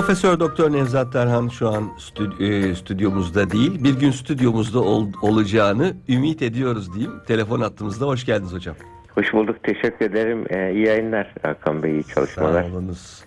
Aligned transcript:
Profesör 0.00 0.40
Doktor 0.40 0.72
Nevzat 0.72 1.12
Tarhan 1.12 1.48
şu 1.48 1.68
an 1.68 1.90
stü- 1.98 2.44
e, 2.70 2.74
stüdyomuzda 2.74 3.50
değil. 3.50 3.84
Bir 3.84 3.98
gün 4.00 4.10
stüdyomuzda 4.10 4.80
ol- 4.80 5.12
olacağını 5.22 5.96
ümit 6.08 6.42
ediyoruz 6.42 6.94
diyeyim. 6.94 7.12
Telefon 7.26 7.60
attığımızda 7.60 8.06
hoş 8.06 8.24
geldiniz 8.26 8.52
hocam. 8.52 8.76
Hoş 9.14 9.32
bulduk. 9.32 9.56
Teşekkür 9.62 10.04
ederim. 10.10 10.44
Ee, 10.50 10.72
iyi 10.72 10.86
yayınlar 10.86 11.34
Hakan 11.42 11.82
Bey. 11.82 11.92
iyi 11.92 12.04
çalışmalar. 12.14 12.62
Sağ 12.62 12.68
olunuz. 12.70 13.24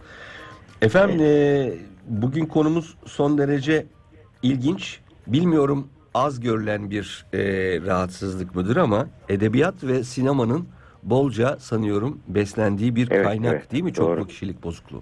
Efendim 0.82 1.20
e, 1.22 1.74
bugün 2.08 2.46
konumuz 2.46 2.98
son 3.06 3.38
derece 3.38 3.86
ilginç. 4.44 5.00
Bilmiyorum 5.28 5.88
az 6.14 6.40
görülen 6.40 6.90
bir 6.90 7.26
e, 7.34 7.40
rahatsızlık 7.82 8.56
mıdır 8.56 8.76
ama 8.78 9.08
edebiyat 9.30 9.84
ve 9.84 10.04
sinemanın 10.04 10.68
bolca 11.04 11.58
sanıyorum 11.60 12.20
beslendiği 12.28 12.96
bir 12.96 13.12
Evet, 13.12 13.26
kaynak 13.26 13.54
evet, 13.54 13.72
değil 13.72 13.84
mi? 13.84 13.94
Çoklu 13.94 14.12
doğru. 14.18 14.28
kişilik 14.28 14.64
bozukluğu. 14.64 15.02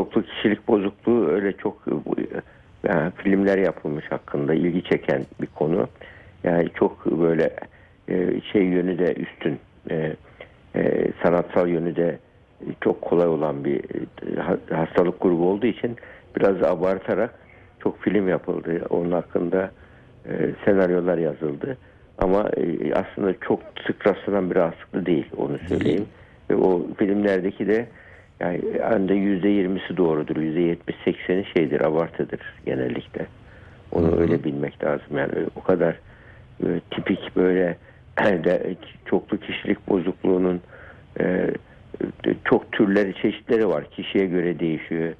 Çoklu, 0.00 0.22
kişilik 0.22 0.68
bozukluğu 0.68 1.28
öyle 1.28 1.52
çok 1.52 1.82
e, 1.88 1.90
bu- 1.90 2.16
yani 2.88 3.12
filmler 3.16 3.58
yapılmış 3.58 4.04
hakkında 4.12 4.54
ilgi 4.54 4.82
çeken 4.84 5.22
bir 5.40 5.46
konu. 5.46 5.88
Yani 6.44 6.68
çok 6.74 7.06
böyle 7.06 7.50
e, 8.08 8.40
şey 8.52 8.62
yönü 8.62 8.98
de 8.98 9.14
üstün. 9.14 9.58
e, 9.90 10.12
e, 10.76 11.06
sanatsal 11.22 11.68
yönü 11.68 11.96
de 11.96 12.18
çok 12.80 13.02
kolay 13.02 13.26
olan 13.28 13.64
bir 13.64 13.76
e, 13.76 14.40
ha- 14.40 14.76
hastalık 14.76 15.20
grubu 15.20 15.48
olduğu 15.50 15.66
için 15.66 15.96
biraz 16.36 16.62
abartarak 16.62 17.34
çok 17.82 18.00
film 18.02 18.28
yapıldı. 18.28 18.86
Onun 18.90 19.12
hakkında 19.12 19.70
e, 20.28 20.32
senaryolar 20.64 21.18
yazıldı. 21.18 21.78
Ama 22.18 22.48
e, 22.56 22.94
aslında 22.94 23.34
çok 23.40 23.60
sık 23.86 24.06
rastlanan 24.06 24.50
bir 24.50 24.56
rahatsızlık 24.56 25.06
değil 25.06 25.26
onu 25.36 25.58
söyleyeyim. 25.68 26.06
Ve 26.50 26.56
o 26.56 26.86
filmlerdeki 26.98 27.68
de 27.68 27.86
yani 28.40 28.58
önde 28.78 29.14
yüzde 29.14 29.48
yirmisi 29.48 29.96
doğrudur. 29.96 30.36
Yüzde 30.36 30.60
yetmiş 30.60 30.96
sekseni 31.04 31.44
şeydir, 31.56 31.80
abartıdır 31.80 32.40
genellikle. 32.66 33.26
Onu 33.92 34.20
öyle 34.20 34.44
bilmek 34.44 34.84
lazım. 34.84 35.18
Yani 35.18 35.32
o 35.56 35.62
kadar 35.62 35.96
böyle 36.62 36.80
tipik 36.90 37.36
böyle 37.36 37.76
de, 38.18 38.74
çoklu 39.06 39.40
kişilik 39.40 39.88
bozukluğunun 39.88 40.60
e, 41.20 41.50
çok 42.44 42.72
türleri, 42.72 43.14
çeşitleri 43.14 43.68
var. 43.68 43.84
Kişiye 43.90 44.26
göre 44.26 44.58
değişiyor. 44.60 45.12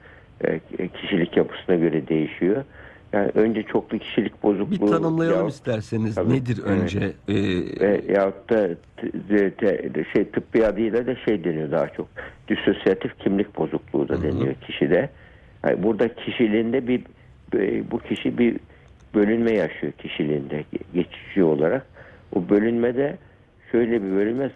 E, 0.45 0.89
kişilik 0.89 1.37
yapısına 1.37 1.77
göre 1.77 2.09
değişiyor. 2.09 2.65
Yani 3.13 3.31
önce 3.35 3.63
çoklu 3.63 3.99
kişilik 3.99 4.43
bozukluğu 4.43 4.87
Bir 4.87 4.93
tanımlayalım 4.93 5.37
yahut- 5.39 5.53
isterseniz. 5.53 6.15
Tabii, 6.15 6.35
Nedir 6.35 6.61
evet. 6.67 6.81
önce? 6.83 6.99
E, 7.29 7.35
ve 7.81 8.01
yahut 8.09 8.51
da 8.51 8.69
t- 8.97 9.11
t- 9.29 9.51
t- 9.93 10.05
şey 10.13 10.25
tıbbi 10.25 10.67
adıyla 10.67 11.07
da 11.07 11.17
şey 11.17 11.45
deniyor 11.45 11.71
daha 11.71 11.89
çok. 11.89 12.09
Disosyatif 12.49 13.19
kimlik 13.19 13.57
bozukluğu 13.59 14.09
da 14.09 14.23
deniyor 14.23 14.55
kişide. 14.55 15.11
Yani 15.65 15.83
burada 15.83 16.15
kişiliğinde 16.15 16.87
bir 16.89 17.03
bu 17.91 17.99
kişi 17.99 18.39
bir 18.39 18.57
bölünme 19.15 19.53
yaşıyor 19.53 19.93
kişiliğinde 19.93 20.65
geçici 20.95 21.45
olarak. 21.45 21.87
O 22.35 22.49
bölünmede 22.49 23.19
şöyle 23.73 24.03
bir 24.03 24.11
bölünme 24.11 24.51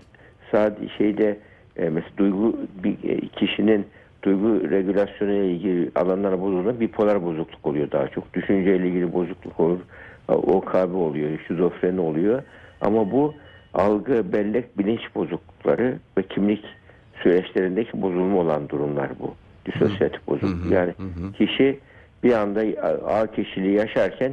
sadece 0.52 0.88
şeyde 0.98 1.38
e, 1.76 1.88
mesela 1.88 2.12
duygu 2.18 2.56
bir 2.84 3.08
e, 3.10 3.20
kişinin 3.28 3.86
duygu 4.24 4.70
regülasyonu 4.70 5.32
ile 5.32 5.50
ilgili 5.50 5.90
alanlara 5.94 6.40
bozulma 6.40 6.80
bipolar 6.80 7.24
bozukluk 7.24 7.66
oluyor 7.66 7.90
daha 7.90 8.08
çok. 8.08 8.34
Düşünceyle 8.34 8.88
ilgili 8.88 9.12
bozukluk 9.12 9.60
olur. 9.60 9.78
OKB 10.28 10.94
oluyor, 10.94 11.30
şizofreni 11.48 12.00
oluyor. 12.00 12.42
Ama 12.80 13.10
bu 13.10 13.34
algı, 13.74 14.32
bellek, 14.32 14.78
bilinç 14.78 15.00
bozuklukları 15.14 15.98
ve 16.18 16.22
kimlik 16.22 16.64
süreçlerindeki 17.22 18.02
bozulma 18.02 18.38
olan 18.38 18.68
durumlar 18.68 19.08
bu. 19.20 19.34
Disosyatif 19.66 20.26
bozukluk. 20.26 20.72
Yani 20.72 20.92
kişi 21.38 21.78
bir 22.24 22.32
anda 22.32 22.60
ağ 23.06 23.26
kişiliği 23.26 23.74
yaşarken 23.74 24.32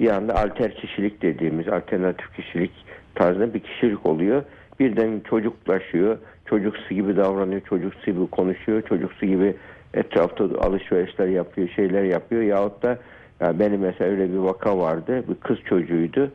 bir 0.00 0.10
anda 0.10 0.34
alter 0.34 0.74
kişilik 0.74 1.22
dediğimiz 1.22 1.68
alternatif 1.68 2.36
kişilik 2.36 2.72
tarzında 3.14 3.54
bir 3.54 3.60
kişilik 3.60 4.06
oluyor. 4.06 4.42
Birden 4.80 5.20
çocuklaşıyor. 5.30 6.18
Çocuksu 6.50 6.94
gibi 6.94 7.16
davranıyor. 7.16 7.60
Çocuksu 7.60 8.06
gibi 8.06 8.26
konuşuyor. 8.26 8.82
Çocuksu 8.82 9.26
gibi 9.26 9.54
etrafta 9.94 10.44
alışverişler 10.44 11.26
yapıyor. 11.26 11.68
Şeyler 11.68 12.02
yapıyor. 12.02 12.42
Yahut 12.42 12.82
da 12.82 12.98
ya 13.40 13.58
benim 13.58 13.80
mesela 13.80 14.10
öyle 14.10 14.32
bir 14.32 14.38
vaka 14.38 14.78
vardı. 14.78 15.24
Bir 15.28 15.34
kız 15.34 15.58
çocuğuydu. 15.68 16.30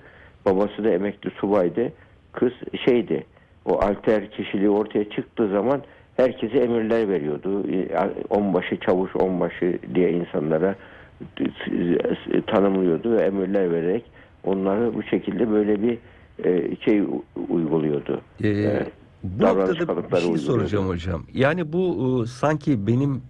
Babası 0.46 0.84
da 0.84 0.90
emekli 0.90 1.30
subaydı. 1.30 1.92
Kız 2.31 2.52
şeydi. 2.86 3.24
O 3.66 3.80
alter 3.80 4.31
kişiliği 4.31 4.70
ortaya 4.70 5.09
çıktığı 5.09 5.50
zaman 5.50 5.81
herkese 6.18 6.58
emirler 6.58 7.09
veriyordu. 7.09 7.64
Onbaşı, 8.30 8.80
çavuş, 8.80 9.16
onbaşı 9.16 9.80
diye 9.96 10.12
insanlara 10.12 10.76
tanımlıyordu 12.47 13.18
ve 13.18 13.22
emirler 13.22 13.72
vererek 13.72 14.03
onları 14.44 14.94
bu 14.94 15.03
şekilde 15.03 15.52
böyle 15.52 15.82
bir 15.82 15.97
e, 16.46 16.76
şey 16.76 17.03
uyguluyordu. 17.50 18.22
e, 18.44 18.47
Evet. 18.47 18.92
Bu 19.40 19.44
davranış 19.44 19.80
noktada 19.80 20.12
bir 20.12 20.22
şey 20.22 20.38
soracağım 20.38 20.88
hocam. 20.88 21.24
Yani 21.34 21.74
bu 21.74 22.24
e, 22.24 22.28
sanki 22.28 22.88
benim 22.88 23.22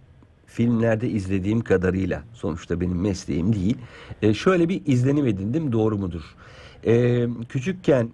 filmlerde 0.45 1.09
izlediğim 1.09 1.61
kadarıyla 1.61 2.23
sonuçta 2.33 2.81
benim 2.81 3.01
mesleğim 3.01 3.53
değil. 3.53 3.77
E, 4.21 4.33
şöyle 4.33 4.69
bir 4.69 4.81
izlenim 4.85 5.27
edindim 5.27 5.71
doğru 5.71 5.97
mudur? 5.97 6.35
E, 6.85 7.27
küçükken 7.49 8.09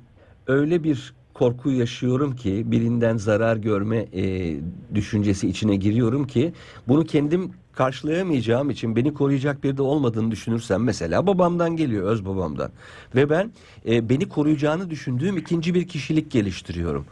öyle 0.48 0.84
bir 0.84 1.14
korku 1.34 1.72
yaşıyorum 1.72 2.36
ki 2.36 2.64
birinden 2.66 3.18
zarar 3.18 3.58
görme 3.58 3.98
e, 3.98 4.56
düşüncesi 4.96 5.48
içine 5.48 5.76
giriyorum 5.76 6.28
ki 6.28 6.54
bunu 6.88 7.06
kendim 7.06 7.52
karşılayamayacağım 7.74 8.70
için 8.70 8.96
beni 8.96 9.14
koruyacak 9.14 9.64
bir 9.64 9.78
de 9.78 9.82
olmadığını 9.82 10.32
düşünürsem 10.32 10.84
mesela 10.84 11.28
babamdan 11.28 11.76
geliyor 11.78 12.08
öz 12.08 12.26
babamdan 12.26 12.72
ve 13.16 13.30
ben 13.30 13.52
e, 13.88 14.10
beni 14.10 14.30
koruyacağını 14.30 14.90
düşündüğüm 14.90 15.38
ikinci 15.38 15.74
bir 15.74 15.88
kişilik 15.88 16.32
geliştiriyorum. 16.32 17.06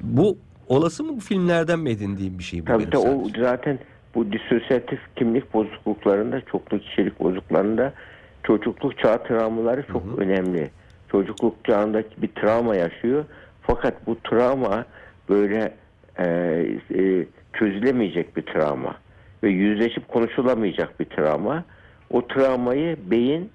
Bu 0.00 0.38
olası 0.68 1.04
mı 1.04 1.16
bu 1.16 1.20
filmlerden 1.20 1.78
mi 1.78 1.90
edindiğim 1.90 2.38
bir 2.38 2.44
şey 2.44 2.60
bu 2.60 2.64
Tabii 2.64 2.98
o 2.98 3.28
zaten 3.38 3.78
bu 4.14 4.32
disosyatif 4.32 5.00
kimlik 5.16 5.54
bozukluklarında, 5.54 6.40
çoklu 6.40 6.78
kişilik 6.78 7.20
bozukluklarında 7.20 7.92
çocukluk 8.42 8.98
çağı 8.98 9.24
travmaları 9.24 9.84
çok 9.92 10.02
önemli. 10.18 10.70
Çocukluk 11.10 11.64
çağındaki 11.64 12.22
bir 12.22 12.28
travma 12.28 12.76
yaşıyor. 12.76 13.24
Fakat 13.62 14.06
bu 14.06 14.18
travma 14.20 14.84
böyle 15.28 15.74
e, 16.18 16.24
e, 16.94 17.26
çözülemeyecek 17.52 18.36
bir 18.36 18.42
travma 18.42 18.96
ve 19.42 19.50
yüzleşip 19.50 20.08
konuşulamayacak 20.08 21.00
bir 21.00 21.04
travma. 21.04 21.64
O 22.10 22.26
travmayı 22.26 22.96
beyin 23.10 23.50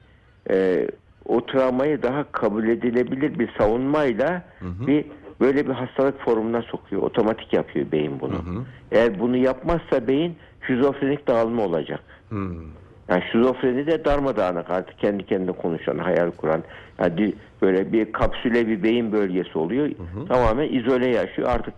e, 0.50 0.88
o 1.26 1.46
travmayı 1.46 2.04
daha 2.04 2.32
kabul 2.32 2.68
edilebilir 2.68 3.40
bir 3.40 3.50
savunmayla 3.58 4.44
bir 4.62 5.06
böyle 5.40 5.68
bir 5.68 5.74
hastalık 5.74 6.20
formuna 6.20 6.62
sokuyor. 6.62 7.02
Otomatik 7.02 7.54
yapıyor 7.54 7.92
beyin 7.92 8.20
bunu. 8.20 8.66
Eğer 8.92 9.20
bunu 9.20 9.38
yapmazsa 9.38 10.08
beyin 10.08 10.36
şizofrenik 10.68 11.28
dağılma 11.28 11.64
olacak. 11.64 12.00
Hmm. 12.30 12.80
Yani 13.10 13.24
şizofreni 13.32 13.88
de 13.88 14.06
darmadağınık 14.06 14.70
artık 14.70 15.00
kendi 15.00 15.26
kendine 15.26 15.52
konuşan, 15.52 15.98
hayal 15.98 16.32
kuran. 16.32 16.64
Yani 17.00 17.34
böyle 17.62 17.92
bir 17.92 18.12
kapsüle 18.12 18.68
bir 18.68 18.84
beyin 18.84 19.12
bölgesi 19.12 19.58
oluyor. 19.58 19.90
Tamamen 20.28 20.74
izole 20.74 21.10
yaşıyor. 21.10 21.50
Artık 21.50 21.74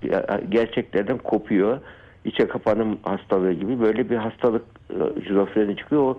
gerçeklerden 0.50 1.18
kopuyor. 1.18 1.80
İçe 2.26 2.48
kapanım 2.48 2.98
hastalığı 3.04 3.54
gibi 3.54 3.80
böyle 3.80 4.10
bir 4.10 4.16
hastalık 4.16 4.62
e, 4.90 5.22
şizofreni 5.28 5.76
çıkıyor. 5.76 6.16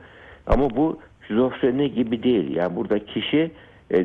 Ama 0.46 0.70
bu 0.70 0.98
şizofreni 1.28 1.94
gibi 1.94 2.22
değil. 2.22 2.56
Yani 2.56 2.76
burada 2.76 2.98
kişi 2.98 3.50
e, 3.90 4.04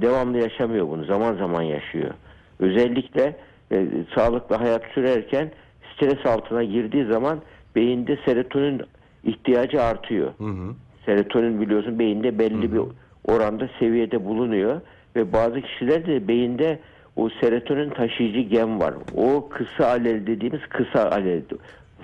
devamlı 0.00 0.38
yaşamıyor 0.38 0.88
bunu. 0.88 1.04
Zaman 1.04 1.34
zaman 1.34 1.62
yaşıyor. 1.62 2.10
Özellikle 2.60 3.36
e, 3.72 3.86
sağlıklı 4.14 4.56
hayat 4.56 4.82
sürerken 4.94 5.50
stres 5.94 6.26
altına 6.26 6.64
girdiği 6.64 7.04
zaman 7.04 7.40
beyinde 7.76 8.18
serotonin 8.24 8.82
ihtiyacı 9.24 9.82
artıyor. 9.82 10.32
Hı 10.38 10.44
hı. 10.44 10.74
Serotonin 11.06 11.60
biliyorsun 11.60 11.98
beyinde 11.98 12.38
belli 12.38 12.72
bir 12.72 12.80
oranda 13.24 13.68
seviyede 13.78 14.24
bulunuyor 14.24 14.80
ve 15.16 15.32
bazı 15.32 15.60
kişilerde 15.60 16.28
beyinde 16.28 16.78
o 17.16 17.28
serotonin 17.40 17.90
taşıyıcı 17.90 18.40
gen 18.40 18.80
var. 18.80 18.94
O 19.16 19.48
kısa 19.48 19.86
alel 19.86 20.26
dediğimiz 20.26 20.60
kısa 20.68 21.10
alel 21.10 21.42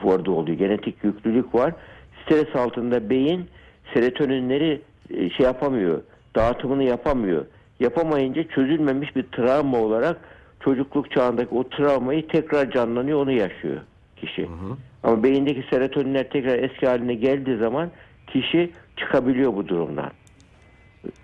orada 0.04 0.30
oluyor. 0.30 0.58
Genetik 0.58 1.04
yüklülük 1.04 1.54
var. 1.54 1.74
Stres 2.22 2.56
altında 2.56 3.10
beyin 3.10 3.44
serotoninleri 3.94 4.80
e, 5.10 5.30
şey 5.30 5.46
yapamıyor. 5.46 6.02
Dağıtımını 6.36 6.84
yapamıyor. 6.84 7.46
Yapamayınca 7.80 8.48
çözülmemiş 8.48 9.16
bir 9.16 9.22
travma 9.22 9.78
olarak 9.78 10.16
çocukluk 10.60 11.10
çağındaki 11.10 11.54
o 11.54 11.68
travmayı 11.68 12.28
tekrar 12.28 12.70
canlanıyor 12.70 13.22
onu 13.22 13.32
yaşıyor 13.32 13.80
kişi. 14.16 14.48
Ama 15.02 15.22
beyindeki 15.22 15.64
serotoninler 15.70 16.28
tekrar 16.30 16.58
eski 16.58 16.86
haline 16.86 17.14
geldiği 17.14 17.56
zaman 17.56 17.90
kişi 18.26 18.70
çıkabiliyor 18.96 19.54
bu 19.54 19.68
durumdan. 19.68 20.10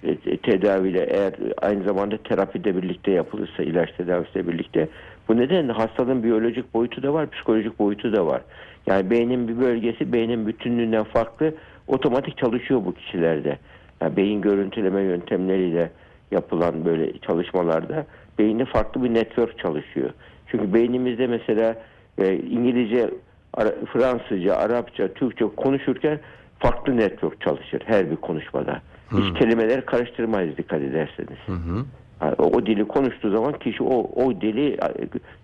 E, 0.02 0.10
e, 0.10 0.36
tedaviyle 0.36 1.06
eğer 1.10 1.32
aynı 1.62 1.84
zamanda 1.84 2.16
terapide 2.16 2.76
birlikte 2.76 3.10
yapılırsa 3.10 3.62
ilaç 3.62 3.92
tedavisiyle 3.92 4.48
birlikte 4.48 4.88
Bu 5.28 5.36
nedenle 5.36 5.72
hastalığın 5.72 6.22
biyolojik 6.22 6.74
boyutu 6.74 7.02
da 7.02 7.12
var, 7.12 7.30
psikolojik 7.30 7.78
boyutu 7.78 8.12
da 8.12 8.26
var. 8.26 8.42
Yani 8.86 9.10
beynin 9.10 9.48
bir 9.48 9.60
bölgesi 9.60 10.12
beynin 10.12 10.46
bütünlüğünden 10.46 11.04
farklı 11.04 11.54
otomatik 11.86 12.38
çalışıyor 12.38 12.84
bu 12.84 12.94
kişilerde. 12.94 13.58
Yani 14.00 14.16
beyin 14.16 14.40
görüntüleme 14.40 15.02
yöntemleriyle 15.02 15.90
yapılan 16.30 16.84
böyle 16.84 17.18
çalışmalarda 17.18 18.06
beyinde 18.38 18.64
farklı 18.64 19.04
bir 19.04 19.14
network 19.14 19.58
çalışıyor. 19.58 20.10
Çünkü 20.46 20.74
beynimizde 20.74 21.26
mesela 21.26 21.76
e, 22.18 22.34
İngilizce, 22.34 23.10
Ara- 23.54 23.84
Fransızca, 23.92 24.56
Arapça, 24.56 25.08
Türkçe 25.08 25.44
konuşurken 25.56 26.20
farklı 26.58 26.96
network 26.96 27.40
çalışır 27.40 27.82
her 27.84 28.10
bir 28.10 28.16
konuşmada. 28.16 28.82
Hiç 29.12 29.38
kelimeleri 29.38 29.80
karıştırmayız 29.80 30.56
dikkat 30.56 30.82
ederseniz. 30.82 31.38
Hı 31.46 31.52
hı. 31.52 31.84
Yani 32.22 32.34
o, 32.38 32.44
o 32.44 32.66
dili 32.66 32.88
konuştuğu 32.88 33.30
zaman 33.30 33.52
kişi 33.58 33.82
o, 33.82 34.24
o 34.24 34.40
dili 34.40 34.76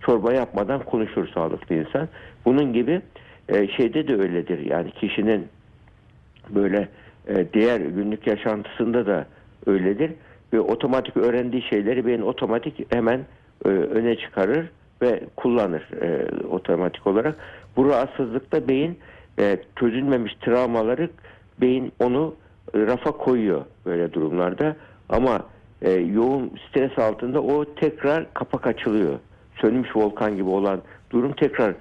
çorba 0.00 0.32
yapmadan 0.32 0.82
konuşur 0.82 1.28
sağlıklı 1.28 1.74
insan. 1.74 2.08
Bunun 2.44 2.72
gibi 2.72 3.02
e, 3.48 3.68
şeyde 3.68 4.08
de 4.08 4.16
öyledir. 4.16 4.58
Yani 4.70 4.90
kişinin 4.90 5.48
böyle 6.50 6.88
e, 7.28 7.52
diğer 7.52 7.80
günlük 7.80 8.26
yaşantısında 8.26 9.06
da 9.06 9.26
öyledir. 9.66 10.12
Ve 10.52 10.60
otomatik 10.60 11.16
öğrendiği 11.16 11.62
şeyleri 11.62 12.06
beyin 12.06 12.22
otomatik 12.22 12.94
hemen 12.94 13.20
e, 13.64 13.68
öne 13.68 14.16
çıkarır 14.16 14.70
ve 15.02 15.20
kullanır 15.36 15.88
e, 16.02 16.28
otomatik 16.46 17.06
olarak. 17.06 17.36
Bu 17.76 17.88
rahatsızlıkta 17.88 18.68
beyin 18.68 18.98
e, 19.38 19.56
çözülmemiş 19.76 20.34
travmaları 20.34 21.10
beyin 21.60 21.92
onu 21.98 22.34
rafa 22.74 23.10
koyuyor 23.10 23.64
böyle 23.86 24.12
durumlarda. 24.12 24.76
Ama 25.08 25.42
e, 25.82 25.90
yoğun 25.90 26.50
stres 26.68 26.98
altında 26.98 27.42
o 27.42 27.74
tekrar 27.74 28.34
kapak 28.34 28.66
açılıyor. 28.66 29.18
Sönmüş 29.60 29.96
volkan 29.96 30.36
gibi 30.36 30.48
olan 30.48 30.80
durum 31.10 31.32
tekrar 31.32 31.74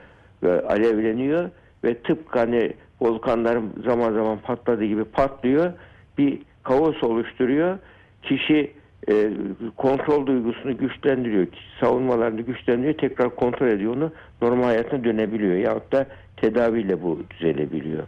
e, 0.43 0.47
alevleniyor 0.47 1.49
ve 1.83 1.97
tıpkı 1.97 2.39
hani 2.39 2.73
volkanların 3.01 3.73
zaman 3.85 4.13
zaman 4.13 4.37
patladığı 4.37 4.85
gibi 4.85 5.03
patlıyor. 5.03 5.73
Bir 6.17 6.41
kaos 6.63 7.03
oluşturuyor. 7.03 7.77
Kişi 8.23 8.71
e, 9.09 9.29
kontrol 9.77 10.25
duygusunu 10.27 10.77
güçlendiriyor. 10.77 11.47
Savunmalarını 11.79 12.41
güçlendiriyor. 12.41 12.93
Tekrar 12.97 13.35
kontrol 13.35 13.67
ediyor 13.67 13.95
onu. 13.95 14.11
Normal 14.41 14.63
hayatına 14.63 15.03
dönebiliyor. 15.03 15.55
Yahut 15.55 15.91
da 15.91 16.05
tedaviyle 16.37 17.01
bu 17.03 17.19
düzelebiliyor. 17.29 18.03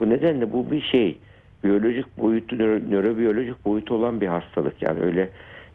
Bu 0.00 0.10
nedenle 0.10 0.52
bu 0.52 0.70
bir 0.70 0.80
şey. 0.82 1.18
Biyolojik 1.64 2.18
boyutu, 2.18 2.56
nöro- 2.56 2.90
nörobiyolojik 2.90 3.64
boyutu 3.64 3.94
olan 3.94 4.20
bir 4.20 4.26
hastalık. 4.26 4.82
Yani 4.82 5.00
öyle 5.00 5.28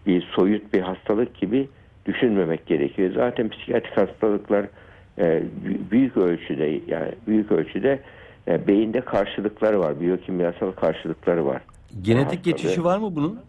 bir 0.08 0.22
soyut 0.22 0.74
bir 0.74 0.82
hastalık 0.82 1.36
gibi 1.36 1.68
düşünmemek 2.06 2.66
gerekiyor. 2.66 3.12
Zaten 3.16 3.50
psikiyatrik 3.50 3.98
hastalıklar 3.98 4.66
e, 5.18 5.24
bü- 5.24 5.92
büyük 5.92 6.18
ölçüde 6.18 6.80
yani 6.88 7.12
büyük 7.28 7.52
ölçüde 7.52 8.00
e, 8.48 8.68
beyinde 8.68 9.02
karşılıkları 9.02 9.80
var. 9.80 10.02
Biyokimyasal 10.02 10.72
karşılıkları 10.72 11.46
var. 11.46 11.62
Genetik 12.02 12.44
geçişi 12.44 12.84
var 12.84 12.98
mı 12.98 13.16
bunun? 13.16 13.40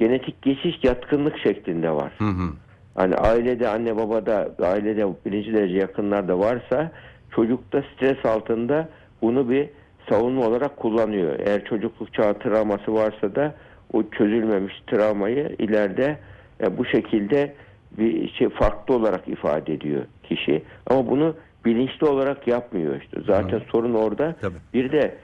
Genetik 0.00 0.42
geçiş 0.42 0.78
yatkınlık 0.82 1.38
şeklinde 1.38 1.90
var. 1.90 2.12
Hı 2.18 2.24
hı. 2.24 2.52
Hani 2.94 3.14
ailede 3.14 3.68
anne 3.68 3.96
babada 3.96 4.54
ailede 4.62 5.06
birinci 5.26 5.52
derece 5.52 5.76
yakınlarda 5.76 6.38
varsa 6.38 6.92
çocukta 7.30 7.82
stres 7.94 8.24
altında 8.24 8.88
bunu 9.22 9.50
bir 9.50 9.68
savunma 10.08 10.46
olarak 10.46 10.76
kullanıyor. 10.76 11.38
Eğer 11.46 11.64
çocukluk 11.64 12.14
çağı 12.14 12.38
travması 12.38 12.94
varsa 12.94 13.34
da 13.34 13.54
o 13.92 14.02
çözülmemiş 14.02 14.74
travmayı 14.86 15.56
ileride 15.58 16.18
e, 16.62 16.78
bu 16.78 16.84
şekilde 16.84 17.54
bir 17.98 18.32
şey 18.32 18.48
farklı 18.48 18.94
olarak 18.94 19.28
ifade 19.28 19.74
ediyor 19.74 20.04
kişi. 20.22 20.62
Ama 20.86 21.10
bunu 21.10 21.34
bilinçli 21.64 22.06
olarak 22.06 22.48
yapmıyor 22.48 23.00
işte. 23.02 23.20
Zaten 23.26 23.60
sorun 23.72 23.94
orada. 23.94 24.34
Tabii. 24.40 24.56
Bir 24.74 24.92
de 24.92 25.14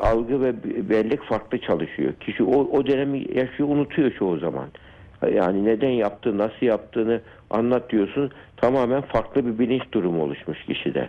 algı 0.00 0.40
ve 0.40 0.54
bellek 0.90 1.22
farklı 1.22 1.58
çalışıyor. 1.58 2.12
Kişi 2.20 2.42
o, 2.42 2.78
o 2.78 2.86
dönemi 2.86 3.18
yaşıyor 3.18 3.68
unutuyor 3.68 4.12
çoğu 4.18 4.38
zaman. 4.38 4.68
Yani 5.34 5.64
neden 5.64 5.90
yaptı, 5.90 6.38
nasıl 6.38 6.66
yaptığını 6.66 7.20
anlat 7.50 7.90
diyorsun. 7.90 8.30
Tamamen 8.56 9.00
farklı 9.00 9.46
bir 9.46 9.58
bilinç 9.58 9.82
durumu 9.92 10.22
oluşmuş 10.22 10.64
kişide. 10.64 11.08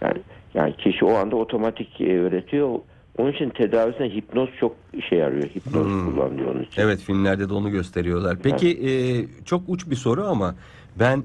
Yani, 0.00 0.18
yani 0.54 0.76
kişi 0.76 1.04
o 1.04 1.14
anda 1.14 1.36
otomatik 1.36 2.00
e, 2.00 2.20
öğretiyor. 2.20 2.78
Onun 3.18 3.32
için 3.32 3.50
tedavisinde 3.50 4.14
hipnoz 4.14 4.48
çok 4.60 4.76
işe 4.92 5.16
yarıyor. 5.16 5.44
Hipnoz 5.44 5.86
kullanılıyor 5.86 6.54
onun 6.54 6.62
için. 6.62 6.82
Evet 6.82 7.00
filmlerde 7.00 7.48
de 7.48 7.54
onu 7.54 7.70
gösteriyorlar. 7.70 8.38
Peki 8.42 8.68
e, 8.68 8.90
çok 9.44 9.62
uç 9.68 9.90
bir 9.90 9.96
soru 9.96 10.24
ama 10.24 10.54
ben 10.98 11.22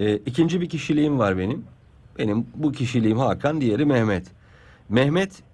e, 0.00 0.16
ikinci 0.16 0.60
bir 0.60 0.68
kişiliğim 0.68 1.18
var 1.18 1.38
benim. 1.38 1.64
Benim 2.18 2.46
bu 2.54 2.72
kişiliğim 2.72 3.18
Hakan, 3.18 3.60
diğeri 3.60 3.84
Mehmet. 3.84 4.26
Mehmet 4.88 5.30
e, 5.40 5.45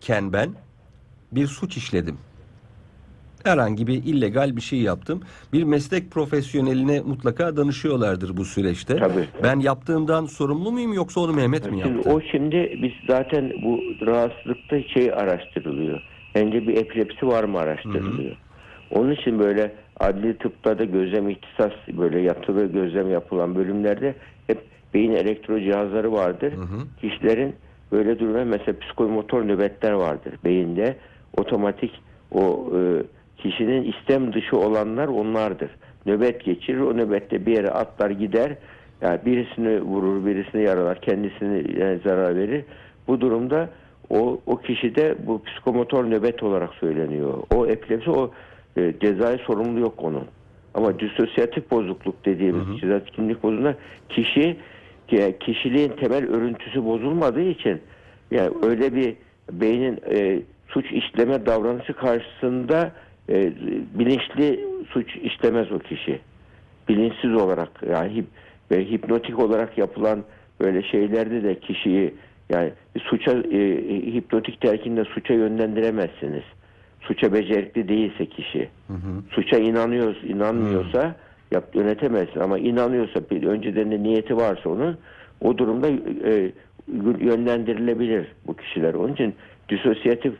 ken 0.00 0.32
ben 0.32 0.50
bir 1.32 1.46
suç 1.46 1.76
işledim. 1.76 2.18
Herhangi 3.44 3.86
bir 3.86 3.94
illegal 3.94 4.56
bir 4.56 4.60
şey 4.60 4.78
yaptım. 4.78 5.20
Bir 5.52 5.62
meslek 5.62 6.10
profesyoneline 6.10 7.00
mutlaka 7.00 7.56
danışıyorlardır 7.56 8.36
bu 8.36 8.44
süreçte. 8.44 8.96
Tabii. 8.96 9.28
Ben 9.42 9.60
yaptığımdan 9.60 10.26
sorumlu 10.26 10.72
muyum 10.72 10.92
yoksa 10.92 11.20
onu 11.20 11.32
Mehmet 11.32 11.70
mi 11.70 11.80
Şimdi 11.82 11.96
yaptı? 11.96 12.10
o 12.10 12.20
şimdi 12.20 12.78
biz 12.82 12.92
zaten 13.06 13.52
bu 13.62 13.80
rahatsızlıkta 14.06 14.82
şey 14.82 15.12
araştırılıyor. 15.12 16.00
Önce 16.34 16.68
bir 16.68 16.76
epilepsi 16.76 17.26
var 17.26 17.44
mı 17.44 17.58
araştırılıyor. 17.58 18.36
Onun 18.90 19.10
için 19.10 19.38
böyle 19.38 19.74
adli 20.00 20.38
tıpta 20.38 20.78
da 20.78 20.84
gözlem 20.84 21.28
ihtisas 21.30 21.72
böyle 21.98 22.20
yatılı 22.20 22.66
gözlem 22.66 23.10
yapılan 23.10 23.54
bölümlerde 23.54 24.14
hep 24.46 24.58
beyin 24.94 25.12
elektro 25.12 25.60
cihazları 25.60 26.12
vardır. 26.12 26.54
Kişilerin 27.00 27.54
böyle 27.92 28.18
durumda 28.18 28.44
mesela 28.44 28.78
psikomotor 28.78 29.44
nöbetler 29.44 29.92
vardır 29.92 30.34
beyinde. 30.44 30.96
Otomatik 31.36 32.00
o 32.32 32.70
e, 32.76 32.80
kişinin 33.42 33.92
istem 33.92 34.32
dışı 34.32 34.58
olanlar 34.58 35.08
onlardır. 35.08 35.70
Nöbet 36.06 36.44
geçirir. 36.44 36.80
O 36.80 36.96
nöbette 36.96 37.46
bir 37.46 37.52
yere 37.56 37.70
atlar 37.70 38.10
gider. 38.10 38.56
Yani 39.00 39.20
birisini 39.26 39.80
vurur, 39.80 40.26
birisini 40.26 40.62
yaralar, 40.62 41.00
kendisine 41.00 41.62
yani 41.84 41.98
zarar 42.04 42.36
verir. 42.36 42.64
Bu 43.08 43.20
durumda 43.20 43.68
o, 44.10 44.40
o 44.46 44.56
kişide 44.56 45.16
bu 45.26 45.42
psikomotor 45.42 46.04
nöbet 46.04 46.42
olarak 46.42 46.74
söyleniyor. 46.74 47.34
O 47.54 47.66
epilepsi 47.66 48.10
o 48.10 48.30
e, 48.76 48.94
cezai 49.00 49.38
sorumluluğu 49.38 49.80
yok 49.80 49.94
onun. 49.98 50.24
Ama 50.74 50.98
disosyatif 50.98 51.70
bozukluk 51.70 52.24
dediğimiz 52.24 52.80
şizofrenik 52.80 53.12
kimlik 53.14 53.42
bozulma 53.42 53.74
kişi 54.08 54.40
ki- 54.40 54.56
kişiliğin 55.40 55.88
temel 55.88 56.28
örüntüsü 56.28 56.84
bozulmadığı 56.84 57.42
için 57.42 57.80
yani 58.30 58.50
öyle 58.62 58.94
bir 58.94 59.14
beynin 59.52 59.98
e, 60.10 60.40
suç 60.68 60.92
işleme 60.92 61.46
davranışı 61.46 61.92
karşısında 61.92 62.92
e, 63.28 63.52
bilinçli 63.94 64.64
suç 64.90 65.16
işlemez 65.16 65.72
o 65.72 65.78
kişi. 65.78 66.20
Bilinçsiz 66.88 67.34
olarak 67.34 67.68
yani 67.90 68.14
hip, 68.14 68.26
ve 68.70 68.84
hipnotik 68.90 69.38
olarak 69.38 69.78
yapılan 69.78 70.24
böyle 70.60 70.82
şeylerde 70.82 71.42
de 71.42 71.60
kişiyi 71.60 72.14
yani 72.50 72.72
suça 73.02 73.32
e, 73.32 73.60
hipnotik 74.14 74.60
telkinde 74.60 75.04
suça 75.04 75.34
yönlendiremezsiniz. 75.34 76.44
Suça 77.00 77.32
becerikli 77.32 77.88
değilse 77.88 78.26
kişi. 78.26 78.68
Suça 79.30 79.58
inanıyor, 79.58 80.16
inanmıyorsa 80.16 81.16
yap, 81.50 81.64
yönetemezsin 81.74 82.40
ama 82.40 82.58
inanıyorsa 82.58 83.20
bir 83.30 83.42
önceden 83.42 83.90
de 83.90 84.02
niyeti 84.02 84.36
varsa 84.36 84.70
onun 84.70 84.96
o 85.40 85.58
durumda 85.58 85.88
e, 86.28 86.52
yönlendirilebilir 87.20 88.26
bu 88.46 88.56
kişiler. 88.56 88.94
Onun 88.94 89.12
için 89.12 89.34
disosyatif 89.68 90.34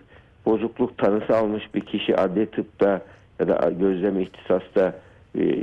bozukluk 0.46 0.98
tanısı 0.98 1.36
almış 1.36 1.74
bir 1.74 1.80
kişi 1.80 2.16
adli 2.16 2.46
tıpta 2.46 3.00
ya 3.40 3.48
da 3.48 3.70
gözlem 3.80 4.20
ihtisasta 4.20 4.94
e, 5.38 5.56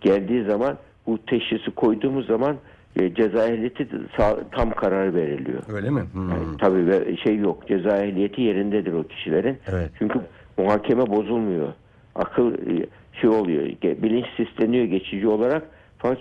geldiği 0.00 0.44
zaman 0.44 0.78
bu 1.06 1.18
teşhisi 1.26 1.70
koyduğumuz 1.70 2.26
zaman 2.26 2.56
e, 3.00 3.14
ceza 3.14 3.46
ehliyeti 3.48 3.88
sağ- 4.16 4.38
tam 4.50 4.70
karar 4.70 5.14
veriliyor. 5.14 5.62
Öyle 5.74 5.90
mi? 5.90 6.02
Hmm. 6.12 6.28
Yani 6.30 6.56
tabii 6.60 6.86
ve 6.86 7.16
şey 7.16 7.36
yok. 7.36 7.68
Ceza 7.68 7.96
ehliyeti 8.04 8.42
yerindedir 8.42 8.92
o 8.92 9.02
kişilerin. 9.02 9.58
Evet. 9.72 9.90
Çünkü 9.98 10.20
muhakeme 10.58 11.06
bozulmuyor. 11.06 11.68
Akıl 12.14 12.52
e, 12.54 12.86
şey 13.20 13.30
oluyor. 13.30 13.66
Bilinç 13.82 14.26
sisleniyor 14.36 14.84
geçici 14.84 15.28
olarak. 15.28 15.62
Fakat 15.98 16.18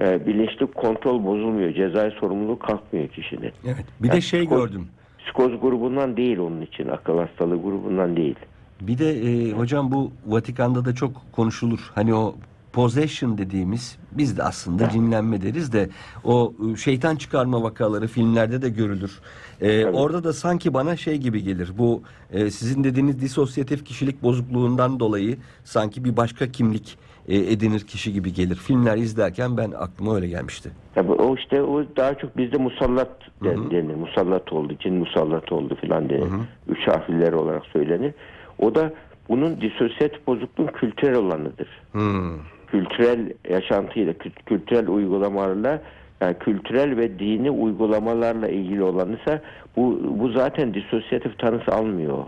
e, 0.00 0.26
bilinçli 0.26 0.66
kontrol 0.66 1.24
bozulmuyor. 1.24 1.74
Cezai 1.74 2.10
sorumluluğu 2.10 2.58
kalkmıyor 2.58 3.08
kişinin. 3.08 3.52
Evet. 3.64 3.84
Bir 4.00 4.08
de 4.08 4.12
Yani 4.12 4.22
şey 4.22 4.40
psiko- 4.42 4.48
gördüm. 4.48 4.88
Psikoz 5.18 5.60
grubundan 5.60 6.16
değil 6.16 6.38
onun 6.38 6.60
için. 6.60 6.88
Akıl 6.88 7.18
hastalığı 7.18 7.62
grubundan 7.62 8.16
değil. 8.16 8.34
Bir 8.80 8.98
de 8.98 9.10
e, 9.10 9.52
hocam 9.52 9.92
bu 9.92 10.12
Vatikan'da 10.26 10.84
da 10.84 10.94
çok 10.94 11.12
konuşulur. 11.32 11.90
Hani 11.94 12.14
o 12.14 12.34
possession 12.72 13.38
dediğimiz 13.38 13.98
biz 14.12 14.38
de 14.38 14.42
aslında 14.42 14.88
cinlenme 14.90 15.42
deriz 15.42 15.72
de 15.72 15.88
o 16.24 16.52
e, 16.72 16.76
şeytan 16.76 17.16
çıkarma 17.16 17.62
vakaları 17.62 18.06
filmlerde 18.06 18.62
de 18.62 18.68
görülür. 18.68 19.20
E, 19.60 19.82
Tabii. 19.82 19.96
orada 19.96 20.24
da 20.24 20.32
sanki 20.32 20.74
bana 20.74 20.96
şey 20.96 21.16
gibi 21.16 21.42
gelir. 21.42 21.70
Bu 21.78 22.02
e, 22.32 22.50
sizin 22.50 22.84
dediğiniz 22.84 23.20
disosyatif 23.20 23.84
kişilik 23.84 24.22
bozukluğundan 24.22 25.00
dolayı 25.00 25.36
sanki 25.64 26.04
bir 26.04 26.16
başka 26.16 26.52
kimlik 26.52 26.98
e, 27.28 27.36
edinir 27.36 27.80
kişi 27.80 28.12
gibi 28.12 28.32
gelir. 28.32 28.56
Filmler 28.56 28.96
izlerken 28.96 29.56
ben 29.56 29.70
aklıma 29.70 30.14
öyle 30.14 30.28
gelmişti. 30.28 30.70
Tabii 30.94 31.12
o 31.12 31.36
işte 31.36 31.62
o 31.62 31.84
daha 31.96 32.14
çok 32.14 32.36
bizde 32.36 32.56
musallat 32.56 33.10
den- 33.44 33.70
denir. 33.70 33.94
Musallat 33.94 34.52
oldu, 34.52 34.72
cin 34.80 34.94
musallat 34.94 35.52
oldu 35.52 35.76
filan 35.80 36.08
denir. 36.08 36.28
Üç 36.68 36.88
harfliler 36.88 37.32
olarak 37.32 37.66
söylenir. 37.66 38.14
O 38.58 38.74
da 38.74 38.92
bunun 39.28 39.60
disosyatif 39.60 40.26
bozukluğun 40.26 40.66
kültürel 40.66 41.14
olanıdır. 41.16 41.68
Hmm. 41.92 42.36
Kültürel 42.70 43.32
yaşantıyla, 43.50 44.12
kült- 44.12 44.44
kültürel 44.46 44.88
uygulamalarla 44.88 45.82
yani 46.20 46.38
kültürel 46.38 46.96
ve 46.96 47.18
dini 47.18 47.50
uygulamalarla 47.50 48.48
ilgili 48.48 48.82
olanıysa 48.82 49.40
bu 49.76 50.00
bu 50.18 50.28
zaten 50.28 50.74
disosyatif 50.74 51.38
tanısı 51.38 51.72
almıyor. 51.72 52.24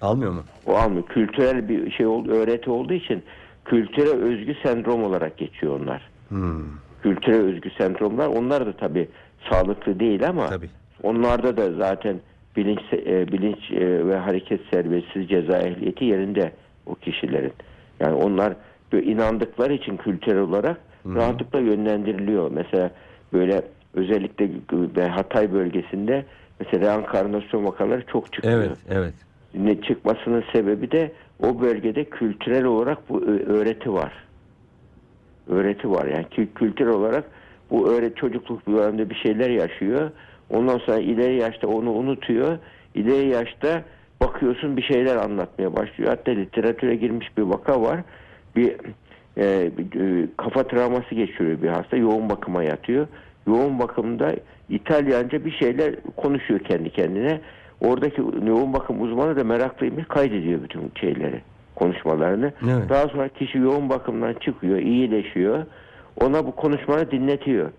Almıyor 0.00 0.32
mu? 0.32 0.42
O 0.66 0.74
almıyor. 0.74 1.06
Kültürel 1.06 1.68
bir 1.68 1.90
şey 1.90 2.06
öğreti 2.06 2.70
olduğu 2.70 2.92
için 2.92 3.22
kültüre 3.64 4.08
özgü 4.08 4.54
sendrom 4.62 5.04
olarak 5.04 5.36
geçiyor 5.36 5.80
onlar. 5.80 6.08
Hmm. 6.28 6.64
Kültüre 7.02 7.36
özgü 7.36 7.70
sendromlar 7.78 8.26
onlar 8.26 8.66
da 8.66 8.72
tabii 8.72 9.08
sağlıklı 9.50 10.00
değil 10.00 10.28
ama 10.28 10.48
Tabii. 10.48 10.68
onlarda 11.02 11.56
da 11.56 11.72
zaten 11.72 12.20
bilinç 12.56 12.80
e, 12.92 13.32
bilinç 13.32 13.70
e, 13.70 14.06
ve 14.06 14.16
hareket 14.16 14.60
serbestliği 14.70 15.28
ceza 15.28 15.58
ehliyeti 15.58 16.04
yerinde 16.04 16.52
o 16.86 16.94
kişilerin. 16.94 17.52
Yani 18.00 18.14
onlar 18.14 18.54
böyle 18.92 19.06
inandıkları 19.06 19.72
için 19.72 19.96
kültürel 19.96 20.40
olarak 20.40 20.76
rahatlıkla 21.06 21.60
yönlendiriliyor. 21.60 22.50
Mesela 22.50 22.90
böyle 23.32 23.62
özellikle 23.94 25.08
Hatay 25.08 25.52
bölgesinde 25.52 26.24
mesela 26.60 26.96
reenkarnasyon 26.96 27.64
vakaları 27.64 28.06
çok 28.06 28.32
çıkıyor. 28.32 28.54
Evet, 28.58 28.78
evet. 28.90 29.14
Ne 29.54 29.80
çıkmasının 29.80 30.44
sebebi 30.52 30.90
de 30.90 31.12
o 31.42 31.60
bölgede 31.60 32.04
kültürel 32.04 32.64
olarak 32.64 33.08
bu 33.08 33.22
öğreti 33.26 33.92
var. 33.92 34.12
Öğreti 35.48 35.90
var 35.90 36.06
yani 36.06 36.24
kü- 36.24 36.54
kültürel 36.54 36.92
olarak 36.92 37.24
bu 37.70 37.88
öğret 37.92 38.16
çocukluk 38.16 38.66
döneminde 38.66 39.10
bir 39.10 39.14
şeyler 39.14 39.50
yaşıyor. 39.50 40.10
Ondan 40.50 40.78
sonra 40.78 40.98
ileri 40.98 41.40
yaşta 41.40 41.66
onu 41.68 41.92
unutuyor. 41.92 42.58
İleri 42.94 43.28
yaşta 43.28 43.82
bakıyorsun 44.22 44.76
bir 44.76 44.82
şeyler 44.82 45.16
anlatmaya 45.16 45.76
başlıyor. 45.76 46.10
Hatta 46.10 46.30
literatüre 46.30 46.94
girmiş 46.94 47.36
bir 47.36 47.42
vaka 47.42 47.82
var. 47.82 48.00
Bir, 48.56 48.76
e, 49.38 49.70
bir, 49.78 50.00
e, 50.00 50.26
kafa 50.36 50.62
travması 50.62 51.14
geçiriyor 51.14 51.62
bir 51.62 51.68
hasta. 51.68 51.96
Yoğun 51.96 52.30
bakıma 52.30 52.62
yatıyor. 52.62 53.06
Yoğun 53.46 53.78
bakımda 53.78 54.34
İtalyanca 54.68 55.44
bir 55.44 55.50
şeyler 55.50 55.94
konuşuyor 56.16 56.60
kendi 56.60 56.90
kendine. 56.90 57.40
Oradaki 57.80 58.20
yoğun 58.46 58.72
bakım 58.72 59.02
uzmanı 59.02 59.36
da 59.36 59.44
meraklıymış 59.44 60.04
kaydediyor 60.08 60.62
bütün 60.62 60.92
şeyleri, 61.00 61.40
konuşmalarını. 61.74 62.52
Evet. 62.64 62.88
Daha 62.88 63.08
sonra 63.08 63.28
kişi 63.28 63.58
yoğun 63.58 63.88
bakımdan 63.88 64.34
çıkıyor, 64.34 64.78
iyileşiyor. 64.78 65.66
Ona 66.20 66.46
bu 66.46 66.56
konuşmaları 66.56 67.10
dinletiyor. 67.10 67.70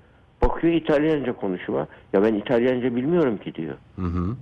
Bakıyor 0.41 0.73
İtalyanca 0.73 1.33
konuşma. 1.33 1.87
Ya 2.13 2.23
ben 2.23 2.33
İtalyanca 2.33 2.95
bilmiyorum 2.95 3.37
ki 3.37 3.55
diyor. 3.55 3.75
Hı 3.95 4.05
hı. 4.05 4.35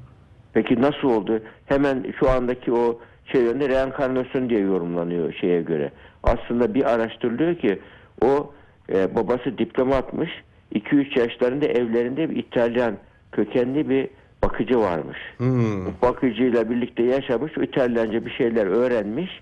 Peki 0.53 0.81
nasıl 0.81 1.07
oldu? 1.09 1.39
Hemen 1.65 2.05
şu 2.19 2.29
andaki 2.29 2.73
o 2.73 2.99
şey 3.31 3.41
yönde 3.41 3.69
reenkarnasyon 3.69 4.49
diye 4.49 4.59
yorumlanıyor 4.59 5.33
şeye 5.33 5.61
göre. 5.61 5.91
Aslında 6.23 6.73
bir 6.73 6.93
araştırılıyor 6.93 7.55
ki 7.55 7.79
o 8.21 8.53
e, 8.93 9.15
babası 9.15 9.57
diplomatmış. 9.57 10.29
2-3 10.75 11.19
yaşlarında 11.19 11.65
evlerinde 11.65 12.29
bir 12.29 12.35
İtalyan 12.35 12.97
kökenli 13.31 13.89
bir 13.89 14.09
bakıcı 14.43 14.79
varmış. 14.79 15.17
Hmm. 15.37 15.85
Bakıcıyla 16.01 16.69
birlikte 16.69 17.03
yaşamış, 17.03 17.51
İtalyanca 17.57 18.25
bir 18.25 18.31
şeyler 18.31 18.65
öğrenmiş. 18.65 19.41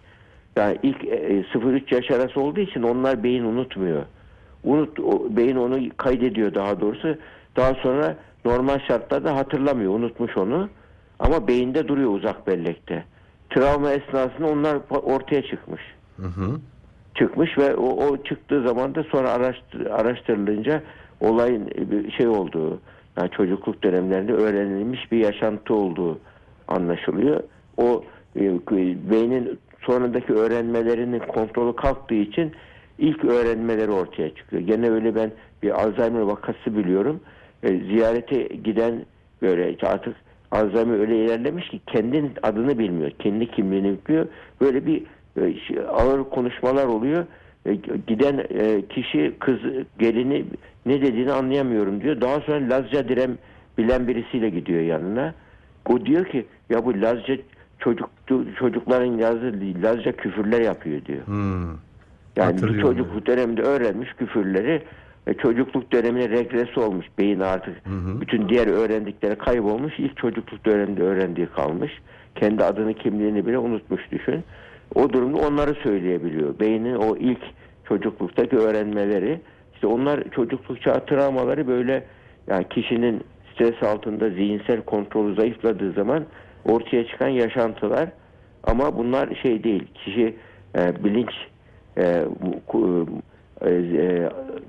Yani 0.56 0.78
ilk 0.84 1.06
e, 1.06 1.42
0-3 1.42 1.96
yaş 1.96 2.12
arası 2.12 2.42
olduğu 2.42 2.60
için 2.60 2.84
onlar 2.84 3.24
beyin 3.24 3.44
unutmuyor. 3.44 4.04
Unut, 4.64 5.00
o, 5.00 5.38
beyin 5.38 5.56
onu 5.56 5.80
kaydediyor 5.98 6.56
daha 6.56 6.82
doğrusu. 6.82 7.18
Daha 7.56 7.74
sonra 7.74 8.16
normal 8.46 8.80
şartlarda 8.88 9.36
hatırlamıyor, 9.36 9.94
unutmuş 9.94 10.38
onu. 10.38 10.70
Ama 11.20 11.48
beyinde 11.48 11.88
duruyor 11.88 12.12
uzak 12.12 12.48
bellekte. 12.48 13.04
Travma 13.50 13.92
esnasında 13.92 14.48
onlar 14.48 14.78
ortaya 14.90 15.42
çıkmış. 15.42 15.82
Hı 16.18 16.28
hı. 16.28 16.60
Çıkmış 17.16 17.58
ve 17.58 17.76
o, 17.76 18.08
o 18.08 18.24
çıktığı 18.24 18.68
zaman 18.68 18.96
da 18.96 19.04
sonra 19.04 19.32
araştır, 19.32 19.86
araştırılınca 19.86 20.84
olayın 21.20 21.68
e, 21.68 21.92
bir 21.92 22.12
şey 22.12 22.28
olduğu, 22.28 22.80
yani 23.18 23.30
çocukluk 23.32 23.84
dönemlerinde 23.84 24.34
öğrenilmiş 24.34 25.12
bir 25.12 25.18
yaşantı 25.18 25.74
olduğu 25.74 26.20
anlaşılıyor. 26.68 27.44
O 27.78 28.04
e, 28.36 28.42
beynin 29.12 29.60
sonrandaki 29.82 30.34
öğrenmelerinin 30.34 31.20
kontrolü 31.20 31.76
kalktığı 31.76 32.16
için 32.16 32.52
ilk 32.98 33.26
öğrenmeleri 33.26 33.92
ortaya 33.92 34.36
çıkıyor. 34.36 34.62
Gene 34.62 34.90
öyle 34.90 35.16
ben 35.16 35.32
bir 35.64 35.84
Alzheimer 35.84 36.22
vakası 36.22 36.78
biliyorum. 36.78 37.20
E, 37.64 37.68
ziyarete 37.68 38.44
giden 38.44 39.06
böyle 39.42 39.78
artık 39.88 40.16
Alzheimer 40.52 41.00
öyle 41.00 41.26
ilerlemiş 41.26 41.70
ki 41.70 41.82
kendinin 41.88 42.32
adını 42.44 42.80
bilmiyor. 42.80 43.12
Kendi 43.20 43.52
kimliğini 43.52 43.98
bilmiyor. 44.08 44.28
Böyle 44.62 44.86
bir 44.86 45.04
e, 45.42 45.60
şey, 45.60 45.80
ağır 45.80 46.24
konuşmalar 46.24 46.86
oluyor. 46.86 47.26
E, 47.66 47.76
giden 48.08 48.46
e, 48.50 48.82
kişi 48.90 49.36
kız 49.40 49.60
gelini 50.00 50.46
ne 50.86 51.02
dediğini 51.02 51.32
anlayamıyorum 51.32 52.02
diyor. 52.02 52.22
Daha 52.22 52.40
sonra 52.40 52.70
Lazca 52.70 53.10
direm 53.10 53.38
bilen 53.78 54.08
birisiyle 54.08 54.50
gidiyor 54.50 54.82
yanına. 54.82 55.34
O 55.90 56.06
diyor 56.06 56.26
ki 56.26 56.46
ya 56.70 56.86
bu 56.86 57.02
Lazca 57.02 57.38
çocuk 57.80 58.10
çocukların 58.60 59.18
yazdığı 59.18 59.84
Lazca 59.84 60.12
küfürler 60.12 60.62
yapıyor 60.62 61.06
diyor. 61.06 61.28
Hmm. 61.28 61.68
Yani 62.36 62.58
bir 62.58 62.62
Hatırlıyorum 62.62 62.82
çocukluk 62.82 63.28
döneminde 63.28 63.62
öğrenmiş 63.62 64.14
küfürleri 64.14 64.82
çocukluk 65.38 65.92
dönemine 65.92 66.30
regresi 66.30 66.80
olmuş. 66.80 67.06
Beyin 67.18 67.40
artık 67.40 67.76
hı. 67.86 68.22
bütün 68.22 68.50
diğer 68.50 68.68
öğrendikleri 68.68 69.36
kaybolmuş. 69.36 69.94
İlk 70.00 70.18
çocukluk 70.18 70.66
döneminde 70.66 71.04
öğrendiği 71.04 71.48
kalmış. 71.48 71.92
Kendi 72.36 72.64
adını 72.64 72.94
kimliğini 72.94 73.46
bile 73.46 73.58
unutmuş 73.58 74.12
düşün. 74.12 74.44
O 74.96 75.14
durumda 75.14 75.38
onları 75.38 75.74
söyleyebiliyor. 75.74 76.60
Beynin 76.60 76.96
o 76.96 77.18
ilk 77.18 77.42
çocukluktaki 77.88 78.58
öğrenmeleri 78.58 79.42
işte 79.74 79.88
onlar 79.88 80.24
çocukluk 80.32 80.82
çağı 80.82 81.06
travmaları 81.06 81.68
böyle 81.68 82.04
yani 82.48 82.66
kişinin 82.70 83.24
stres 83.54 83.84
altında 83.84 84.30
zihinsel 84.30 84.82
kontrolü 84.82 85.36
zayıfladığı 85.36 85.92
zaman 85.92 86.26
ortaya 86.66 87.08
çıkan 87.08 87.28
yaşantılar 87.28 88.10
ama 88.64 88.98
bunlar 88.98 89.36
şey 89.44 89.64
değil. 89.64 89.88
Kişi 89.94 90.36
e, 90.76 91.04
bilinç 91.04 91.32
e, 91.98 92.04
e, 92.04 92.08
e, 92.08 92.26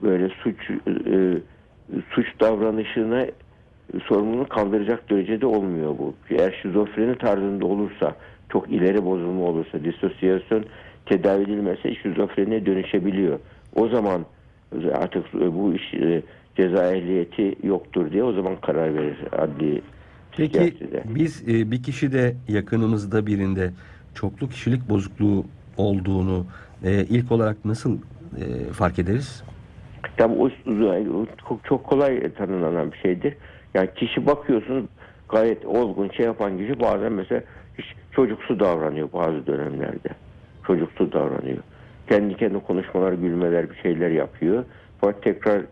böyle 0.03 0.29
suç 0.29 0.71
e, 0.71 1.39
suç 2.11 2.27
davranışına 2.41 3.27
sorumluluğunu 4.07 4.49
kaldıracak 4.49 5.11
derecede 5.11 5.47
olmuyor 5.47 5.99
bu. 5.99 6.15
Eğer 6.31 6.59
şizofreni 6.63 7.19
tarzında 7.19 7.67
olursa, 7.67 8.17
çok 8.49 8.73
ileri 8.73 9.05
bozulma 9.05 9.45
olursa, 9.45 9.85
disosyasyon 9.85 10.65
tedavi 11.07 11.43
edilmezse 11.43 11.95
şizofreniye 11.95 12.67
dönüşebiliyor. 12.67 13.39
O 13.75 13.89
zaman 13.89 14.27
artık 14.93 15.35
bu 15.35 15.75
iş 15.75 15.95
e, 15.95 16.23
ceza 16.57 16.95
ehliyeti 16.95 17.57
yoktur 17.63 18.13
diye 18.13 18.25
o 18.25 18.33
zaman 18.33 18.57
karar 18.57 18.95
verir 18.95 19.19
adli 19.33 19.83
Peki 20.37 20.75
biz 21.05 21.49
e, 21.49 21.71
bir 21.71 21.83
kişide 21.83 22.37
yakınımızda 22.49 23.27
birinde 23.27 23.71
çoklu 24.15 24.49
kişilik 24.49 24.89
bozukluğu 24.89 25.45
olduğunu 25.77 26.47
e, 26.85 27.05
ilk 27.05 27.33
olarak 27.33 27.65
nasıl 27.65 27.99
e, 28.37 28.73
fark 28.73 28.99
ederiz? 28.99 29.45
Tabii 30.17 30.35
o, 30.35 30.51
o 31.17 31.27
çok, 31.49 31.65
çok 31.65 31.85
kolay 31.85 32.33
tanımlanan 32.33 32.93
bir 32.93 32.99
şeydir. 32.99 33.35
Yani 33.75 33.89
kişi 33.97 34.27
bakıyorsunuz 34.27 34.85
gayet 35.29 35.67
olgun 35.67 36.09
şey 36.09 36.27
yapan 36.27 36.59
kişi 36.59 36.81
bazen 36.81 37.13
mesela 37.13 37.43
hiç 37.79 37.87
çocuksu 38.13 38.61
davranıyor 38.61 39.13
bazı 39.13 39.47
dönemlerde. 39.47 40.09
Çocuksu 40.67 41.13
davranıyor. 41.13 41.59
Kendi 42.09 42.37
kendi 42.37 42.59
konuşmalar, 42.59 43.13
gülmeler 43.13 43.71
bir 43.71 43.77
şeyler 43.77 44.11
yapıyor. 44.11 44.65
Fakat 45.01 45.23
tekrar 45.23 45.63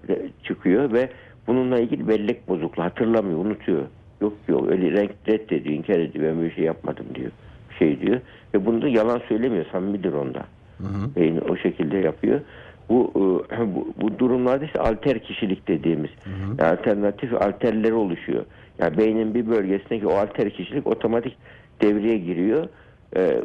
çıkıyor 0.44 0.92
ve 0.92 1.10
bununla 1.46 1.78
ilgili 1.78 2.08
bellek 2.08 2.48
bozukluğu 2.48 2.84
hatırlamıyor, 2.84 3.38
unutuyor. 3.38 3.82
Yok 4.20 4.32
yok 4.48 4.70
öyle 4.70 4.90
renk 4.90 5.10
reddediyor, 5.28 5.76
inkar 5.76 5.98
ediyor. 5.98 6.24
Ben 6.24 6.40
böyle 6.40 6.54
şey 6.54 6.64
yapmadım 6.64 7.06
diyor. 7.14 7.30
Şey 7.78 8.00
diyor. 8.00 8.20
Ve 8.54 8.66
bunu 8.66 8.82
da 8.82 8.88
yalan 8.88 9.20
söylemiyor. 9.28 9.66
Samimidir 9.72 10.12
onda. 10.12 10.44
Hı 10.78 10.84
hı. 10.84 11.16
Beyni 11.16 11.40
o 11.40 11.56
şekilde 11.56 11.96
yapıyor. 11.98 12.40
Bu, 12.88 13.12
e, 13.50 13.58
bu, 13.74 13.88
bu 14.00 14.18
durumlarda 14.18 14.64
işte 14.64 14.80
alter 14.80 15.18
kişilik 15.18 15.68
dediğimiz 15.68 16.10
yani 16.58 16.62
alternatif 16.62 17.34
alterleri 17.34 17.94
oluşuyor. 17.94 18.44
Yani 18.78 18.98
beynin 18.98 19.34
bir 19.34 19.46
bölgesindeki 19.46 20.06
o 20.06 20.14
alter 20.14 20.50
kişilik 20.50 20.86
otomatik 20.86 21.36
devreye 21.82 22.18
giriyor. 22.18 22.68
E, 23.16 23.42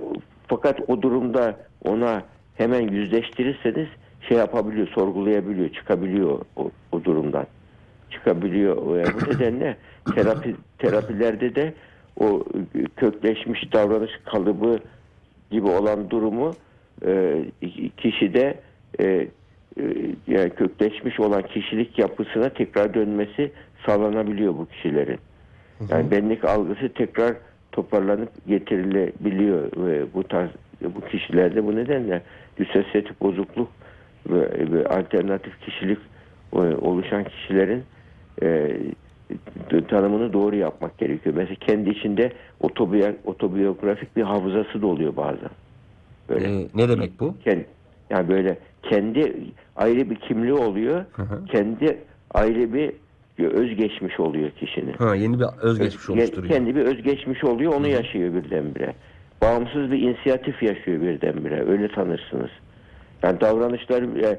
fakat 0.47 0.79
o 0.87 1.01
durumda 1.01 1.57
ona 1.83 2.23
hemen 2.55 2.81
yüzleştirirseniz 2.81 3.87
şey 4.29 4.37
yapabiliyor, 4.37 4.87
sorgulayabiliyor, 4.87 5.69
çıkabiliyor 5.69 6.39
o, 6.55 6.71
o 6.91 7.03
durumdan. 7.03 7.47
Çıkabiliyor. 8.09 8.77
Bu 8.77 8.93
nedenle 9.33 9.77
terapi 10.15 10.55
terapilerde 10.77 11.55
de 11.55 11.73
o 12.19 12.43
kökleşmiş 12.95 13.73
davranış 13.73 14.11
kalıbı 14.25 14.79
gibi 15.51 15.67
olan 15.67 16.09
durumu 16.09 16.53
e, 17.05 17.41
kişide 17.97 18.59
e, 18.99 19.05
e, 19.05 19.27
yani 20.27 20.49
kökleşmiş 20.49 21.19
olan 21.19 21.41
kişilik 21.41 21.99
yapısına 21.99 22.49
tekrar 22.49 22.93
dönmesi 22.93 23.51
sağlanabiliyor 23.85 24.53
bu 24.57 24.65
kişilerin. 24.65 25.19
Yani 25.89 26.11
benlik 26.11 26.45
algısı 26.45 26.89
tekrar 26.89 27.35
toparlanıp 27.71 28.29
getirilebiliyor 28.47 29.71
ve 29.77 30.13
bu 30.13 30.23
tarz 30.23 30.49
bu 30.81 31.01
kişilerde 31.01 31.65
bu 31.65 31.75
nedenle 31.75 32.21
disosyatif 32.57 33.21
bozukluk 33.21 33.69
ve, 34.29 34.71
ve 34.71 34.87
alternatif 34.87 35.59
kişilik 35.61 35.99
oluşan 36.81 37.23
kişilerin 37.23 37.83
e, 38.43 38.77
tanımını 39.87 40.33
doğru 40.33 40.55
yapmak 40.55 40.97
gerekiyor. 40.97 41.35
Mesela 41.35 41.55
kendi 41.55 41.89
içinde 41.89 42.31
otobiyo- 42.61 43.15
otobiyografik 43.25 44.15
bir 44.15 44.21
hafızası 44.23 44.81
da 44.81 44.87
oluyor 44.87 45.15
bazen. 45.15 45.49
Böyle 46.29 46.45
Ee, 46.61 46.67
ne 46.75 46.89
demek 46.89 47.19
bu? 47.19 47.35
Kend- 47.45 47.65
yani 48.09 48.29
böyle 48.29 48.57
kendi 48.83 49.35
ayrı 49.75 50.09
bir 50.09 50.15
kimliği 50.15 50.53
oluyor. 50.53 51.05
Hı 51.13 51.21
hı. 51.23 51.45
Kendi 51.45 51.97
ayrı 52.33 52.73
bir 52.73 52.91
özgeçmiş 53.39 54.19
oluyor 54.19 54.51
kişinin. 54.51 54.93
Ha, 54.93 55.15
yeni 55.15 55.39
bir 55.39 55.45
özgeçmiş 55.61 56.03
Öz- 56.03 56.09
oluşturuyor. 56.09 56.53
Kendi 56.53 56.75
bir 56.75 56.81
özgeçmiş 56.81 57.43
oluyor, 57.43 57.73
onu 57.73 57.87
yaşıyor 57.87 58.33
birdenbire. 58.33 58.93
Bağımsız 59.41 59.91
bir 59.91 59.99
inisiyatif 60.01 60.63
yaşıyor 60.63 61.01
birdenbire. 61.01 61.65
Öyle 61.69 61.87
tanırsınız. 61.87 62.49
Yani 63.23 63.41
davranışlar, 63.41 64.03
e, 64.23 64.37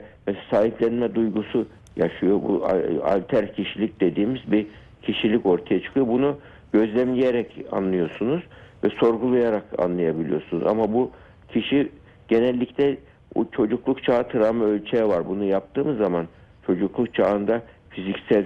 sahiplenme 0.50 1.14
duygusu 1.14 1.66
yaşıyor. 1.96 2.40
Bu 2.42 2.66
alter 3.04 3.54
kişilik 3.54 4.00
dediğimiz 4.00 4.52
bir 4.52 4.66
kişilik 5.02 5.46
ortaya 5.46 5.82
çıkıyor. 5.82 6.08
Bunu 6.08 6.36
gözlemleyerek 6.72 7.64
anlıyorsunuz 7.72 8.42
ve 8.84 8.88
sorgulayarak 9.00 9.64
anlayabiliyorsunuz. 9.78 10.66
Ama 10.66 10.92
bu 10.92 11.10
kişi 11.54 11.88
genellikle 12.28 12.96
o 13.34 13.44
çocukluk 13.52 14.04
çağı 14.04 14.28
travma 14.28 14.64
ölçeği 14.64 15.08
var. 15.08 15.28
Bunu 15.28 15.44
yaptığımız 15.44 15.98
zaman 15.98 16.28
çocukluk 16.66 17.14
çağında 17.14 17.62
fiziksel 17.90 18.44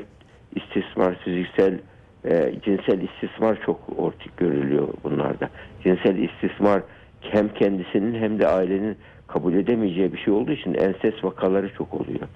istismar, 0.54 1.18
fiziksel 1.24 1.78
e, 2.24 2.52
cinsel 2.64 3.00
istismar 3.00 3.58
çok 3.66 3.80
ortaya 3.96 4.30
görülüyor 4.36 4.88
bunlarda. 5.04 5.48
Cinsel 5.82 6.16
istismar 6.16 6.82
hem 7.20 7.48
kendisinin 7.48 8.14
hem 8.14 8.38
de 8.38 8.46
ailenin 8.46 8.96
kabul 9.26 9.54
edemeyeceği 9.54 10.12
bir 10.12 10.18
şey 10.18 10.34
olduğu 10.34 10.52
için 10.52 10.74
enses 10.74 11.24
vakaları 11.24 11.74
çok 11.74 11.94
oluyor. 11.94 12.28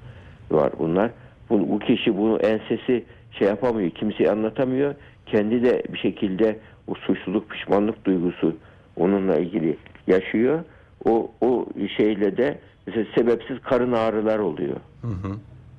Var 0.50 0.72
bunlar. 0.78 1.10
Bu, 1.50 1.68
bu 1.68 1.78
kişi 1.78 2.18
bunu 2.18 2.38
ensesi 2.38 3.04
şey 3.38 3.48
yapamıyor, 3.48 3.90
kimseye 3.90 4.30
anlatamıyor. 4.30 4.94
Kendi 5.26 5.64
de 5.64 5.82
bir 5.92 5.98
şekilde 5.98 6.58
o 6.88 6.94
suçluluk, 6.94 7.50
pişmanlık 7.50 8.04
duygusu 8.04 8.56
onunla 8.96 9.36
ilgili 9.36 9.76
yaşıyor. 10.06 10.64
O, 11.04 11.30
o 11.40 11.66
şeyle 11.96 12.36
de 12.36 12.58
mesela 12.86 13.06
sebepsiz 13.14 13.60
karın 13.60 13.92
ağrılar 13.92 14.38
oluyor 14.38 14.76
Hı 15.02 15.08
hı. 15.08 15.36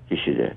kişide. 0.09 0.53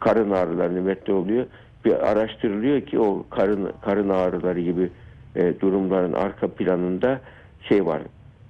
Karın 0.00 0.30
ağrıları 0.30 0.74
nöbette 0.74 1.12
oluyor. 1.12 1.46
Bir 1.84 2.10
araştırılıyor 2.10 2.80
ki 2.80 3.00
o 3.00 3.26
karın 3.30 3.72
karın 3.82 4.08
ağrıları 4.08 4.60
gibi 4.60 4.90
e, 5.36 5.60
durumların 5.60 6.12
arka 6.12 6.48
planında 6.48 7.20
şey 7.68 7.86
var. 7.86 8.02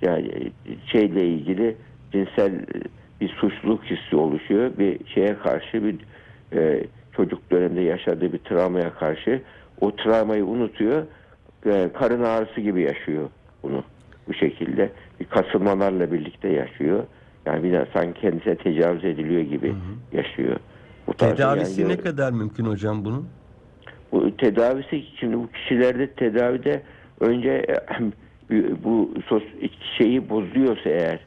Yani 0.02 0.28
e, 0.28 0.50
şeyle 0.92 1.26
ilgili 1.26 1.76
cinsel 2.12 2.54
e, 2.54 2.64
bir 3.20 3.28
suçluluk 3.28 3.84
hissi 3.84 4.16
oluşuyor. 4.16 4.70
Bir 4.78 5.06
şeye 5.06 5.38
karşı 5.38 5.84
bir 5.84 5.96
e, 6.52 6.84
çocuk 7.12 7.50
döneminde 7.50 7.80
yaşadığı 7.80 8.32
bir 8.32 8.38
travmaya 8.38 8.94
karşı 8.94 9.42
o 9.80 9.96
travmayı 9.96 10.44
unutuyor. 10.44 11.02
E, 11.66 11.90
karın 11.94 12.22
ağrısı 12.22 12.60
gibi 12.60 12.82
yaşıyor 12.82 13.28
bunu 13.62 13.84
bu 14.28 14.34
şekilde. 14.34 14.90
Bir 15.20 15.24
kasılmalarla 15.24 16.12
birlikte 16.12 16.48
yaşıyor. 16.48 17.04
Yani 17.46 17.62
bir 17.62 17.72
de 17.72 17.86
sanki 17.92 18.20
kendisine 18.20 18.56
tecavüz 18.56 19.04
ediliyor 19.04 19.40
gibi 19.40 19.74
yaşıyor. 20.12 20.56
Bu 21.06 21.14
Tedavisi 21.14 21.80
yani- 21.80 21.92
ne 21.92 21.96
kadar 21.96 22.32
mümkün 22.32 22.64
hocam 22.64 23.04
bunun? 23.04 23.28
bu 24.12 24.36
tedavisi 24.36 25.04
şimdi 25.20 25.36
bu 25.36 25.50
kişilerde 25.52 26.06
tedavide 26.06 26.82
önce 27.20 27.66
bu 28.84 29.14
şeyi 29.98 30.30
bozuyorsa 30.30 30.90
eğer 30.90 31.20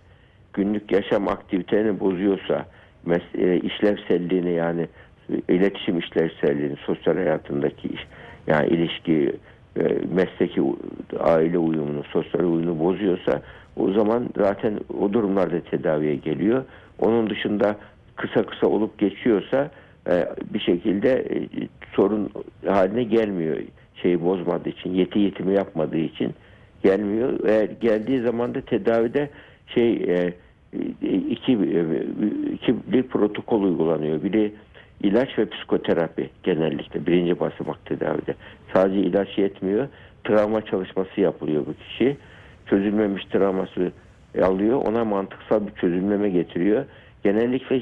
günlük 0.53 0.91
yaşam 0.91 1.27
aktivitelerini 1.27 1.99
bozuyorsa 1.99 2.65
e, 3.38 3.57
işlevselliğini 3.57 4.51
yani 4.51 4.88
iletişim 5.49 5.99
işlevselliğini 5.99 6.75
sosyal 6.75 7.15
hayatındaki 7.15 7.89
yani 8.47 8.67
ilişki 8.67 9.35
mesleki 10.13 10.61
u- 10.61 10.79
aile 11.19 11.57
uyumunu 11.57 12.03
sosyal 12.03 12.39
uyumunu 12.43 12.79
bozuyorsa 12.79 13.41
o 13.77 13.91
zaman 13.91 14.29
zaten 14.37 14.79
o 14.99 15.13
durumlarda 15.13 15.59
tedaviye 15.59 16.15
geliyor. 16.15 16.63
Onun 16.99 17.29
dışında 17.29 17.75
kısa 18.15 18.43
kısa 18.45 18.67
olup 18.67 18.97
geçiyorsa 18.99 19.71
e, 20.09 20.25
bir 20.53 20.59
şekilde 20.59 21.09
e, 21.11 21.47
sorun 21.95 22.29
haline 22.67 23.03
gelmiyor. 23.03 23.57
Şeyi 24.01 24.23
bozmadığı 24.23 24.69
için, 24.69 24.93
yeti 24.93 25.19
yetimi 25.19 25.53
yapmadığı 25.53 25.97
için 25.97 26.33
gelmiyor. 26.83 27.39
Eğer 27.47 27.69
geldiği 27.81 28.19
zaman 28.19 28.55
da 28.55 28.61
tedavide 28.61 29.29
şey 29.67 29.91
e, 29.93 30.33
e, 31.03 31.13
iki 31.29 31.51
e, 31.51 31.83
iki 32.53 32.75
bir 32.91 33.03
protokol 33.03 33.63
uygulanıyor. 33.63 34.23
Biri 34.23 34.53
ilaç 35.03 35.39
ve 35.39 35.49
psikoterapi 35.49 36.29
genellikle 36.43 37.05
birinci 37.05 37.39
basamak 37.39 37.85
tedavide. 37.85 38.35
Sadece 38.73 38.99
ilaç 38.99 39.38
yetmiyor. 39.38 39.88
Travma 40.23 40.65
çalışması 40.65 41.21
yapılıyor 41.21 41.65
bu 41.65 41.73
kişi. 41.73 42.17
Çözülmemiş 42.69 43.25
travması 43.25 43.91
alıyor. 44.41 44.81
Ona 44.88 45.05
mantıksal 45.05 45.67
bir 45.67 45.71
çözümleme 45.71 46.29
getiriyor. 46.29 46.85
Genellikle 47.23 47.81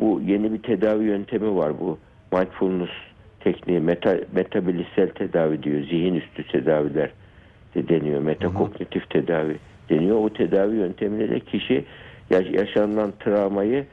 bu 0.00 0.20
yeni 0.26 0.52
bir 0.52 0.62
tedavi 0.62 1.04
yöntemi 1.04 1.56
var 1.56 1.72
bu. 1.80 1.98
Mindfulness 2.32 2.90
tekniği, 3.40 3.80
meta, 3.80 4.16
metabilisel 4.34 5.08
tedavi 5.08 5.62
diyor. 5.62 5.80
Zihin 5.82 6.14
üstü 6.14 6.46
tedaviler 6.46 7.10
de 7.74 7.88
deniyor. 7.88 8.20
Metakognitif 8.20 9.10
tedavi 9.10 9.56
deniyor. 9.90 10.16
O 10.24 10.28
tedavi 10.32 10.76
yönteminde 10.76 11.30
de 11.30 11.40
kişi 11.40 11.84
ya- 12.30 12.40
yaşanılan 12.52 13.12
travmayı 13.20 13.84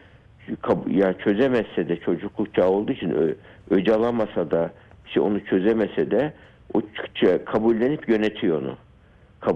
ya 0.89 1.13
çözemezse 1.17 1.89
de 1.89 1.97
çocukluk 1.97 2.55
çağı 2.55 2.69
olduğu 2.69 2.91
için 2.91 3.09
ö, 3.09 3.33
öc 3.69 3.93
alamasa 3.93 4.51
da 4.51 4.71
işte 5.07 5.19
onu 5.19 5.45
çözemese 5.45 6.11
de 6.11 6.33
o 6.73 6.81
kabullenip 7.45 8.09
yönetiyor 8.09 8.61
onu. 8.61 8.75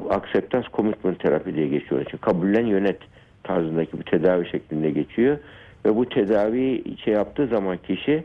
Acceptance 0.10 0.68
commitment 0.74 1.20
terapi 1.20 1.56
diye 1.56 1.68
geçiyor 1.68 2.02
için. 2.02 2.18
Kabullen 2.18 2.66
yönet 2.66 3.00
tarzındaki 3.44 4.00
bir 4.00 4.04
tedavi 4.04 4.50
şeklinde 4.50 4.92
geçiyor. 4.92 5.38
Ve 5.86 5.96
bu 5.96 6.10
tedavi 6.10 6.84
şey 7.04 7.14
yaptığı 7.14 7.48
zaman 7.48 7.78
kişi 7.78 8.24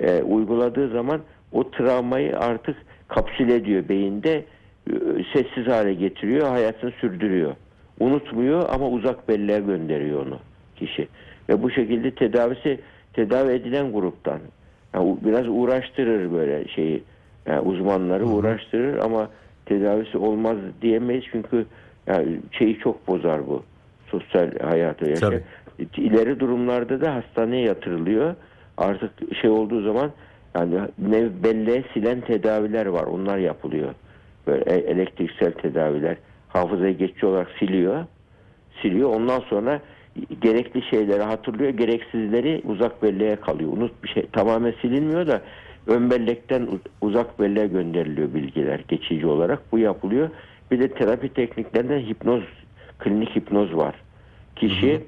e, 0.00 0.22
uyguladığı 0.22 0.88
zaman 0.88 1.20
o 1.52 1.70
travmayı 1.70 2.38
artık 2.38 2.76
kapsül 3.08 3.48
ediyor 3.48 3.88
beyinde 3.88 4.44
e, 4.90 4.94
sessiz 5.32 5.66
hale 5.66 5.94
getiriyor 5.94 6.48
hayatını 6.48 6.90
sürdürüyor. 6.90 7.54
Unutmuyor 8.00 8.68
ama 8.68 8.88
uzak 8.88 9.28
belleğe 9.28 9.60
gönderiyor 9.60 10.26
onu 10.26 10.38
kişi. 10.76 11.08
Ve 11.48 11.62
bu 11.62 11.70
şekilde 11.70 12.10
tedavisi 12.10 12.80
tedavi 13.12 13.52
edilen 13.52 13.92
gruptan. 13.92 14.38
Yani 14.94 15.16
biraz 15.24 15.48
uğraştırır 15.48 16.32
böyle 16.32 16.68
şeyi. 16.68 17.02
Yani 17.46 17.60
uzmanları 17.60 18.26
uğraştırır 18.26 18.98
ama 18.98 19.28
tedavisi 19.66 20.18
olmaz 20.18 20.56
diyemeyiz 20.82 21.24
çünkü 21.32 21.66
yani 22.06 22.40
şeyi 22.50 22.78
çok 22.78 23.08
bozar 23.08 23.46
bu 23.46 23.62
sosyal 24.06 24.58
hayatı 24.58 25.10
yaşa. 25.10 25.30
Tabii. 25.30 25.42
İleri 25.96 26.40
durumlarda 26.40 27.00
da 27.00 27.14
hastaneye 27.14 27.62
yatırılıyor. 27.62 28.34
Artık 28.76 29.10
şey 29.40 29.50
olduğu 29.50 29.82
zaman 29.82 30.10
yani 30.54 30.80
belleğe 31.44 31.84
silen 31.94 32.20
tedaviler 32.20 32.86
var. 32.86 33.04
Onlar 33.04 33.38
yapılıyor. 33.38 33.94
Böyle 34.46 34.62
e- 34.74 34.90
elektriksel 34.90 35.52
tedaviler 35.52 36.16
hafızayı 36.48 36.98
geçici 36.98 37.26
olarak 37.26 37.48
siliyor. 37.58 38.04
Siliyor. 38.82 39.10
Ondan 39.14 39.40
sonra 39.40 39.80
gerekli 40.42 40.82
şeyleri 40.82 41.22
hatırlıyor. 41.22 41.70
Gereksizleri 41.70 42.62
uzak 42.64 43.02
belleğe 43.02 43.36
kalıyor. 43.36 43.72
Unut 43.72 44.04
bir 44.04 44.08
şey. 44.08 44.26
Tamamen 44.32 44.74
silinmiyor 44.82 45.26
da 45.26 45.42
ön 45.86 46.10
bellekten 46.10 46.68
uzak 47.00 47.40
belleğe 47.40 47.66
gönderiliyor 47.66 48.34
bilgiler 48.34 48.80
geçici 48.88 49.26
olarak. 49.26 49.72
Bu 49.72 49.78
yapılıyor. 49.78 50.30
Bir 50.70 50.80
de 50.80 50.88
terapi 50.88 51.28
tekniklerinden 51.28 52.00
hipnoz, 52.00 52.42
klinik 52.98 53.36
hipnoz 53.36 53.76
var. 53.76 53.94
Kişi 54.56 55.00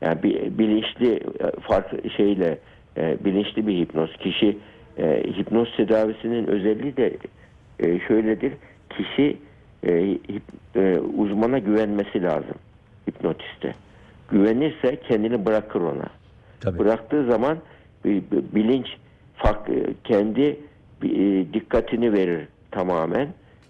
yani 0.00 0.22
bir 0.22 0.58
bilinçli 0.58 1.14
e, 1.14 1.60
farklı 1.60 2.10
şeyle 2.10 2.58
e, 2.96 3.16
bilinçli 3.24 3.66
bir 3.66 3.78
hipnoz. 3.78 4.16
Kişi 4.16 4.58
e, 4.98 5.22
hipnoz 5.38 5.76
tedavisinin 5.76 6.46
özelliği 6.46 6.96
de 6.96 7.16
e, 7.80 8.00
şöyledir. 8.00 8.52
Kişi 8.90 9.36
e, 9.86 9.88
hip- 9.88 10.76
e, 10.76 10.98
uzmana 10.98 11.58
güvenmesi 11.58 12.22
lazım 12.22 12.54
hipnotiste. 13.08 13.74
Güvenirse 14.32 14.96
kendini 15.08 15.46
bırakır 15.46 15.80
ona. 15.80 16.06
Tabii. 16.60 16.78
Bıraktığı 16.78 17.26
zaman 17.26 17.58
bilinç 18.54 18.86
farklı, 19.36 19.74
kendi 20.04 20.60
e, 21.02 21.44
dikkatini 21.52 22.12
verir 22.12 22.48
tamamen. 22.70 23.28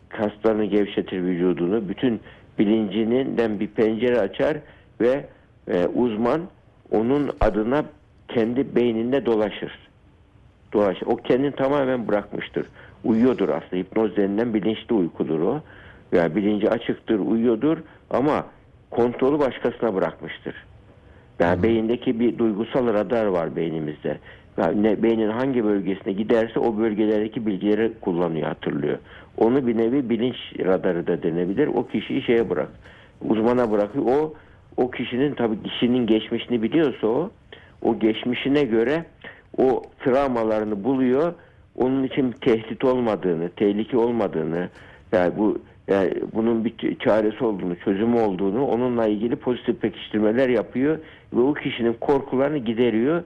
Kaslarını 0.09 0.65
gevşetir 0.65 1.23
vücudunu. 1.23 1.89
Bütün 1.89 2.21
bilincinden 2.59 3.61
bir 3.61 3.67
pencere 3.67 4.21
açar 4.21 4.57
ve 5.01 5.25
e, 5.69 5.87
uzman 5.87 6.41
onun 6.91 7.31
adına 7.41 7.85
kendi 8.29 8.77
beyninde 8.77 9.27
dolaşır. 9.27 9.79
Dolaşır. 10.73 11.07
O 11.07 11.17
kendini 11.17 11.53
tamamen 11.53 12.09
bırakmıştır. 12.09 12.67
Uyuyordur 13.05 13.49
aslında. 13.49 13.77
Hipnoz 13.77 14.17
denilen 14.17 14.55
bilinçli 14.55 14.95
uykudur 14.95 15.41
o. 15.41 15.61
Yani 16.13 16.37
bilinci 16.37 16.71
açıktır, 16.71 17.19
uyuyordur 17.19 17.79
ama 18.11 18.47
kontrolü 18.93 19.39
başkasına 19.39 19.95
bırakmıştır. 19.95 20.55
Yani 21.41 21.63
beyindeki 21.63 22.21
bir 22.21 22.39
duygusal 22.39 22.95
radar 22.95 23.27
var 23.27 23.57
beynimizde. 23.57 24.19
Yani 24.57 24.83
ne, 24.83 25.03
beynin 25.03 25.31
hangi 25.31 25.65
bölgesine 25.65 26.13
giderse 26.13 26.61
o 26.61 26.79
bölgelerdeki 26.79 27.47
bilgileri 27.47 27.93
kullanıyor, 28.01 28.49
hatırlıyor. 28.49 28.99
Onu 29.37 29.67
bir 29.67 29.77
nevi 29.77 30.11
bilinç 30.11 30.37
radarı 30.59 31.07
da 31.07 31.23
denebilir. 31.23 31.67
O 31.67 31.87
kişiyi 31.87 32.23
şeye 32.23 32.51
bırak. 32.51 32.69
Uzmana 33.29 33.71
bırakıyor. 33.71 34.05
O 34.07 34.35
o 34.77 34.91
kişinin 34.91 35.35
tabii 35.35 35.63
kişinin 35.63 36.07
geçmişini 36.07 36.63
biliyorsa 36.63 37.07
o 37.07 37.31
o 37.83 37.99
geçmişine 37.99 38.63
göre 38.63 39.05
o 39.59 39.83
travmalarını 40.05 40.85
buluyor. 40.85 41.35
Onun 41.77 42.05
için 42.05 42.33
tehdit 42.33 42.85
olmadığını, 42.85 43.49
tehlike 43.49 43.97
olmadığını, 43.97 44.69
yani 45.13 45.33
bu 45.39 45.59
yani 45.89 46.13
bunun 46.35 46.65
bir 46.65 46.99
çaresi 46.99 47.45
olduğunu, 47.45 47.77
çözümü 47.77 48.21
olduğunu, 48.21 48.67
onunla 48.67 49.07
ilgili 49.07 49.37
pozitif 49.37 49.81
pekiştirmeler 49.81 50.49
yapıyor 50.49 50.99
ve 51.33 51.41
o 51.41 51.55
kişinin 51.55 51.93
korkularını 52.01 52.59
gideriyor. 52.59 53.23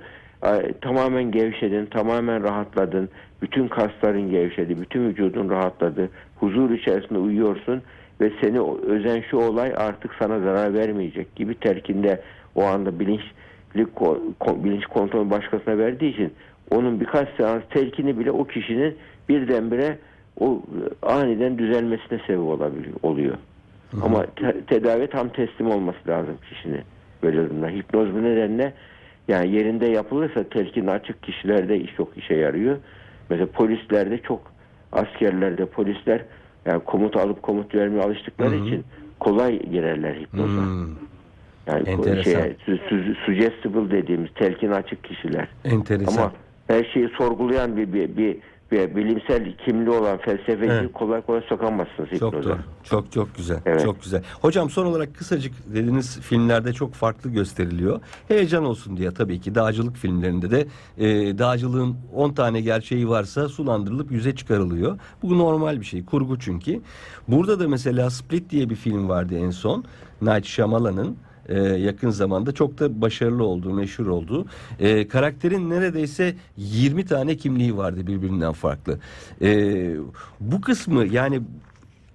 Tamamen 0.80 1.30
gevşedin, 1.30 1.86
tamamen 1.86 2.42
rahatladın, 2.42 3.08
bütün 3.42 3.68
kasların 3.68 4.30
gevşedi, 4.30 4.80
bütün 4.80 5.08
vücudun 5.08 5.50
rahatladı, 5.50 6.10
huzur 6.36 6.70
içerisinde 6.70 7.18
uyuyorsun 7.18 7.82
ve 8.20 8.30
seni 8.40 8.60
özen 8.86 9.20
şu 9.30 9.36
olay 9.36 9.72
artık 9.76 10.14
sana 10.18 10.40
zarar 10.40 10.74
vermeyecek 10.74 11.36
gibi 11.36 11.54
terkinde 11.54 12.20
o 12.54 12.64
anda 12.64 12.98
ko- 14.40 14.64
bilinç 14.64 14.86
kontrolü 14.86 15.30
başkasına 15.30 15.78
verdiği 15.78 16.12
için 16.12 16.32
onun 16.70 17.00
birkaç 17.00 17.28
seans 17.36 17.62
telkini 17.70 18.18
bile 18.18 18.30
o 18.30 18.44
kişinin 18.44 18.96
birdenbire 19.28 19.98
o 20.40 20.62
e, 21.02 21.06
aniden 21.06 21.58
düzelmesine 21.58 22.18
sebep 22.26 22.40
olabiliyor 22.40 22.96
oluyor. 23.02 23.36
Ama 24.02 24.26
te- 24.26 24.60
tedavi 24.66 25.06
tam 25.10 25.28
teslim 25.28 25.70
olması 25.70 25.98
lazım 26.08 26.38
kişinin 26.50 26.80
böyle 27.22 27.36
durumda. 27.36 27.68
Hipnoz 27.68 28.14
bu 28.14 28.22
nedenle 28.22 28.72
yani 29.28 29.50
yerinde 29.56 29.86
yapılırsa 29.86 30.44
telkin 30.44 30.86
açık 30.86 31.22
kişilerde 31.22 31.80
iş 31.80 31.96
çok 31.96 32.16
işe 32.16 32.34
yarıyor. 32.34 32.76
Mesela 33.30 33.46
polislerde 33.46 34.18
çok 34.18 34.52
askerlerde 34.92 35.66
polisler 35.66 36.24
yani 36.66 36.84
komut 36.84 37.16
alıp 37.16 37.42
komut 37.42 37.74
vermeye 37.74 38.00
alıştıkları 38.00 38.54
için 38.56 38.84
kolay 39.20 39.58
girerler 39.58 40.14
hipnoza. 40.14 40.62
Hmm, 40.62 40.86
Yani 41.66 41.88
Enteresan. 41.88 42.42
su- 42.66 43.14
suggestible 43.26 43.90
dediğimiz 43.90 44.30
telkin 44.34 44.70
açık 44.70 45.04
kişiler. 45.04 45.48
enteresan. 45.64 46.22
Ama 46.22 46.32
her 46.68 46.84
şeyi 46.84 47.08
sorgulayan 47.08 47.76
bir, 47.76 47.92
bir, 47.92 48.16
bir, 48.16 48.36
bir 48.72 48.96
bilimsel 48.96 49.56
kimliği 49.64 49.90
olan 49.90 50.18
felsefeci 50.18 50.72
Evet. 50.72 50.92
kolay 50.92 51.22
kolay 51.22 51.40
sokamazsınız 51.48 52.08
Çok 52.18 52.32
hipnoza. 52.34 52.48
doğru. 52.50 52.58
Çok 52.84 53.12
çok 53.12 53.36
güzel. 53.36 53.58
Evet. 53.66 53.82
Çok 53.84 54.02
güzel. 54.02 54.22
Hocam 54.40 54.70
son 54.70 54.86
olarak 54.86 55.14
kısacık 55.16 55.52
dediğiniz 55.74 56.20
filmlerde 56.20 56.72
çok 56.72 56.94
farklı 56.94 57.30
gösteriliyor. 57.30 58.00
Heyecan 58.28 58.64
olsun 58.64 58.96
diye 58.96 59.14
tabii 59.14 59.40
ki 59.40 59.54
dağcılık 59.54 59.96
filmlerinde 59.96 60.50
de 60.50 60.66
e, 60.98 61.38
dağcılığın 61.38 61.96
10 62.14 62.32
tane 62.32 62.60
gerçeği 62.60 63.08
varsa 63.08 63.48
sulandırılıp 63.48 64.12
yüze 64.12 64.34
çıkarılıyor. 64.34 64.98
Bu 65.22 65.38
normal 65.38 65.80
bir 65.80 65.86
şey. 65.86 66.04
Kurgu 66.04 66.38
çünkü. 66.38 66.80
Burada 67.28 67.60
da 67.60 67.68
mesela 67.68 68.10
Split 68.10 68.50
diye 68.50 68.70
bir 68.70 68.76
film 68.76 69.08
vardı 69.08 69.34
en 69.38 69.50
son. 69.50 69.84
Night 70.22 70.44
Shyamalan'ın 70.44 71.16
e, 71.48 71.58
yakın 71.58 72.10
zamanda 72.10 72.52
çok 72.52 72.78
da 72.78 73.00
başarılı 73.00 73.44
olduğu, 73.44 73.74
meşhur 73.74 74.06
olduğu. 74.06 74.46
E, 74.80 75.08
karakterin 75.08 75.70
neredeyse 75.70 76.34
20 76.56 77.04
tane 77.04 77.36
kimliği 77.36 77.76
vardı 77.76 78.06
birbirinden 78.06 78.52
farklı. 78.52 78.98
E, 79.42 79.48
bu 80.40 80.60
kısmı 80.60 81.06
yani 81.06 81.40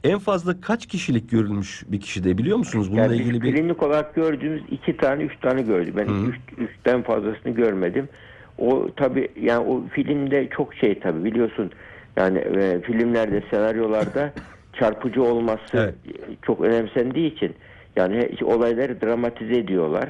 en 0.03 0.19
fazla 0.19 0.61
kaç 0.61 0.85
kişilik 0.85 1.31
görülmüş 1.31 1.83
bir 1.87 1.99
kişide 1.99 2.37
biliyor 2.37 2.57
musunuz? 2.57 2.91
Bununla 2.91 3.01
Yani 3.01 3.15
ilgili 3.15 3.41
bir 3.41 3.55
klinik 3.55 3.83
olarak 3.83 4.15
gördüğümüz 4.15 4.61
iki 4.71 4.97
tane, 4.97 5.23
üç 5.23 5.39
tane 5.39 5.61
gördüm. 5.61 5.93
Ben 5.97 6.05
üç, 6.05 6.35
üçten 6.57 7.03
fazlasını 7.03 7.51
görmedim. 7.53 8.09
O 8.57 8.89
tabi 8.95 9.27
yani 9.41 9.67
o 9.67 9.83
filmde 9.87 10.49
çok 10.57 10.75
şey 10.75 10.99
tabi 10.99 11.23
biliyorsun. 11.23 11.71
Yani 12.17 12.37
e, 12.37 12.81
filmlerde, 12.81 13.43
senaryolarda 13.51 14.33
çarpıcı 14.79 15.23
olması 15.23 15.77
Evet. 15.77 15.95
çok 16.41 16.61
önemsendiği 16.61 17.35
için 17.35 17.55
yani 17.95 18.29
olayları 18.43 19.01
dramatize 19.01 19.53
ediyorlar. 19.53 20.09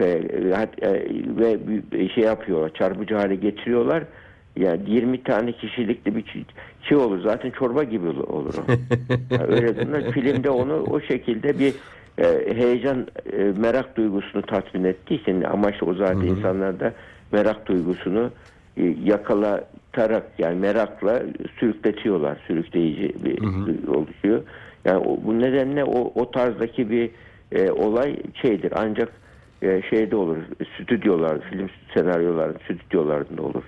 E, 0.00 0.04
e, 0.04 0.68
e, 0.82 0.92
ve 1.38 1.58
şey 2.08 2.24
yapıyorlar, 2.24 2.74
çarpıcı 2.74 3.14
hale 3.14 3.34
getiriyorlar. 3.34 4.04
Yani 4.56 4.80
20 4.86 5.22
tane 5.22 5.52
kişilikli 5.52 6.16
bir 6.16 6.44
şey 6.82 6.96
olur. 6.96 7.20
Zaten 7.22 7.50
çorba 7.50 7.84
gibi 7.84 8.08
ol- 8.08 8.28
olur 8.28 8.54
o. 8.54 8.62
Yani 9.30 9.54
öyle 9.54 9.76
durumda 9.76 10.10
filmde 10.10 10.50
onu 10.50 10.86
o 10.90 11.00
şekilde 11.00 11.58
bir 11.58 11.74
e, 12.18 12.54
heyecan, 12.56 13.06
e, 13.32 13.42
merak 13.58 13.96
duygusunu 13.96 14.42
tatmin 14.42 14.96
için 15.10 15.42
amaç 15.42 15.82
o 15.82 15.94
zaten 15.94 16.20
insanlarda 16.20 16.92
merak 17.32 17.66
duygusunu 17.68 18.30
e, 18.76 18.94
yakalatarak 19.04 20.26
yani 20.38 20.58
merakla 20.58 21.22
sürükletiyorlar. 21.58 22.38
Sürükleyici 22.46 23.24
bir 23.24 23.40
duygu 23.40 23.92
oluşuyor. 23.92 24.42
Yani 24.84 24.98
o, 24.98 25.24
bu 25.24 25.40
nedenle 25.40 25.84
o, 25.84 26.12
o 26.14 26.30
tarzdaki 26.30 26.90
bir 26.90 27.10
e, 27.52 27.70
olay 27.70 28.16
şeydir. 28.42 28.72
Ancak 28.76 29.12
e, 29.62 29.82
şeyde 29.90 30.16
olur. 30.16 30.36
Stüdyolar, 30.74 31.40
film 31.40 31.70
senaryoların 31.94 32.56
stüdyolarında 32.64 33.42
olur. 33.42 33.64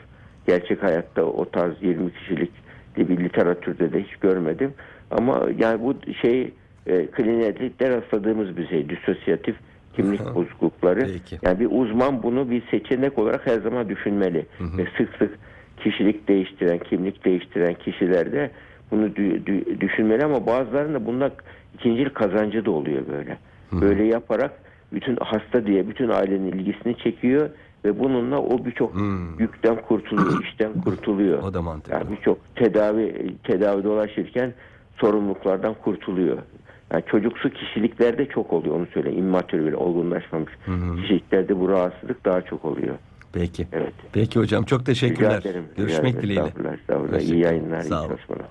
Gerçek 0.46 0.82
hayatta 0.82 1.24
o 1.24 1.50
tarz 1.50 1.82
20 1.82 2.12
kişilik 2.12 2.50
bir 2.96 3.24
literatürde 3.24 3.92
de 3.92 4.02
hiç 4.02 4.16
görmedim. 4.16 4.74
Ama 5.10 5.48
yani 5.58 5.82
bu 5.82 5.94
şey 6.22 6.52
e, 6.86 7.06
klinikte 7.06 7.90
rastladığımız 7.90 8.56
bir 8.56 8.68
şey. 8.68 8.88
Disosyatif 8.88 9.56
kimlik 9.96 10.20
Aha. 10.20 10.34
bozuklukları. 10.34 11.00
Peki. 11.00 11.38
Yani 11.42 11.60
bir 11.60 11.68
uzman 11.70 12.22
bunu 12.22 12.50
bir 12.50 12.62
seçenek 12.70 13.18
olarak 13.18 13.46
her 13.46 13.60
zaman 13.60 13.88
düşünmeli. 13.88 14.46
Ve 14.60 14.86
sık 14.98 15.16
sık 15.18 15.38
kişilik 15.76 16.28
değiştiren, 16.28 16.78
kimlik 16.78 17.24
değiştiren 17.24 17.74
kişilerde 17.74 18.50
bunu 18.92 19.06
dü- 19.06 19.44
dü- 19.44 19.80
düşünmeli 19.80 20.24
ama 20.24 20.46
bazılarında 20.46 21.06
bunda 21.06 21.30
ikincil 21.74 22.08
kazancı 22.10 22.64
da 22.64 22.70
oluyor 22.70 23.02
böyle. 23.12 23.38
Böyle 23.72 24.04
yaparak 24.04 24.52
bütün 24.92 25.16
hasta 25.16 25.66
diye 25.66 25.88
bütün 25.88 26.08
ailenin 26.08 26.52
ilgisini 26.52 26.96
çekiyor 26.98 27.50
ve 27.84 27.98
bununla 27.98 28.38
o 28.38 28.64
birçok 28.64 28.94
Hmm. 28.94 29.38
yükten 29.38 29.76
kurtuluyor, 29.76 30.44
işten 30.50 30.72
kurtuluyor. 30.84 31.42
O 31.42 31.54
da 31.54 31.62
mantıklı. 31.62 31.94
Yani 31.98 32.10
birçok 32.16 32.54
tedavi 32.56 33.34
tedavi 33.44 33.84
dolaşırken 33.84 34.52
sorumluluklardan 35.00 35.74
kurtuluyor. 35.74 36.38
Yani 36.92 37.02
çocuksu 37.06 37.50
kişiliklerde 37.50 38.26
çok 38.26 38.52
oluyor 38.52 38.74
onu 38.76 38.86
söyleyeyim. 38.86 39.18
İmmatür 39.18 39.66
bile 39.66 39.76
olgunlaşmamış 39.76 40.52
kişiliklerde 41.02 41.60
bu 41.60 41.68
rahatsızlık 41.68 42.24
daha 42.24 42.42
çok 42.42 42.64
oluyor. 42.64 42.94
Peki. 43.32 43.66
Evet. 43.72 43.92
Peki 44.12 44.38
hocam 44.40 44.64
çok 44.64 44.80
Rica 44.80 44.84
teşekkürler. 44.84 45.40
ederim. 45.40 45.64
Görüşmek 45.76 46.04
Rica 46.04 46.10
ederim. 46.10 46.22
dileğiyle. 46.22 46.44
Estağfurullah, 46.48 46.74
estağfurullah. 46.74 47.20
İyi 47.20 47.38
yayınlar, 47.44 47.80
iyi 47.80 47.88
Sağ 47.88 48.00
olun. 48.00 48.08
çalışmalar. 48.08 48.46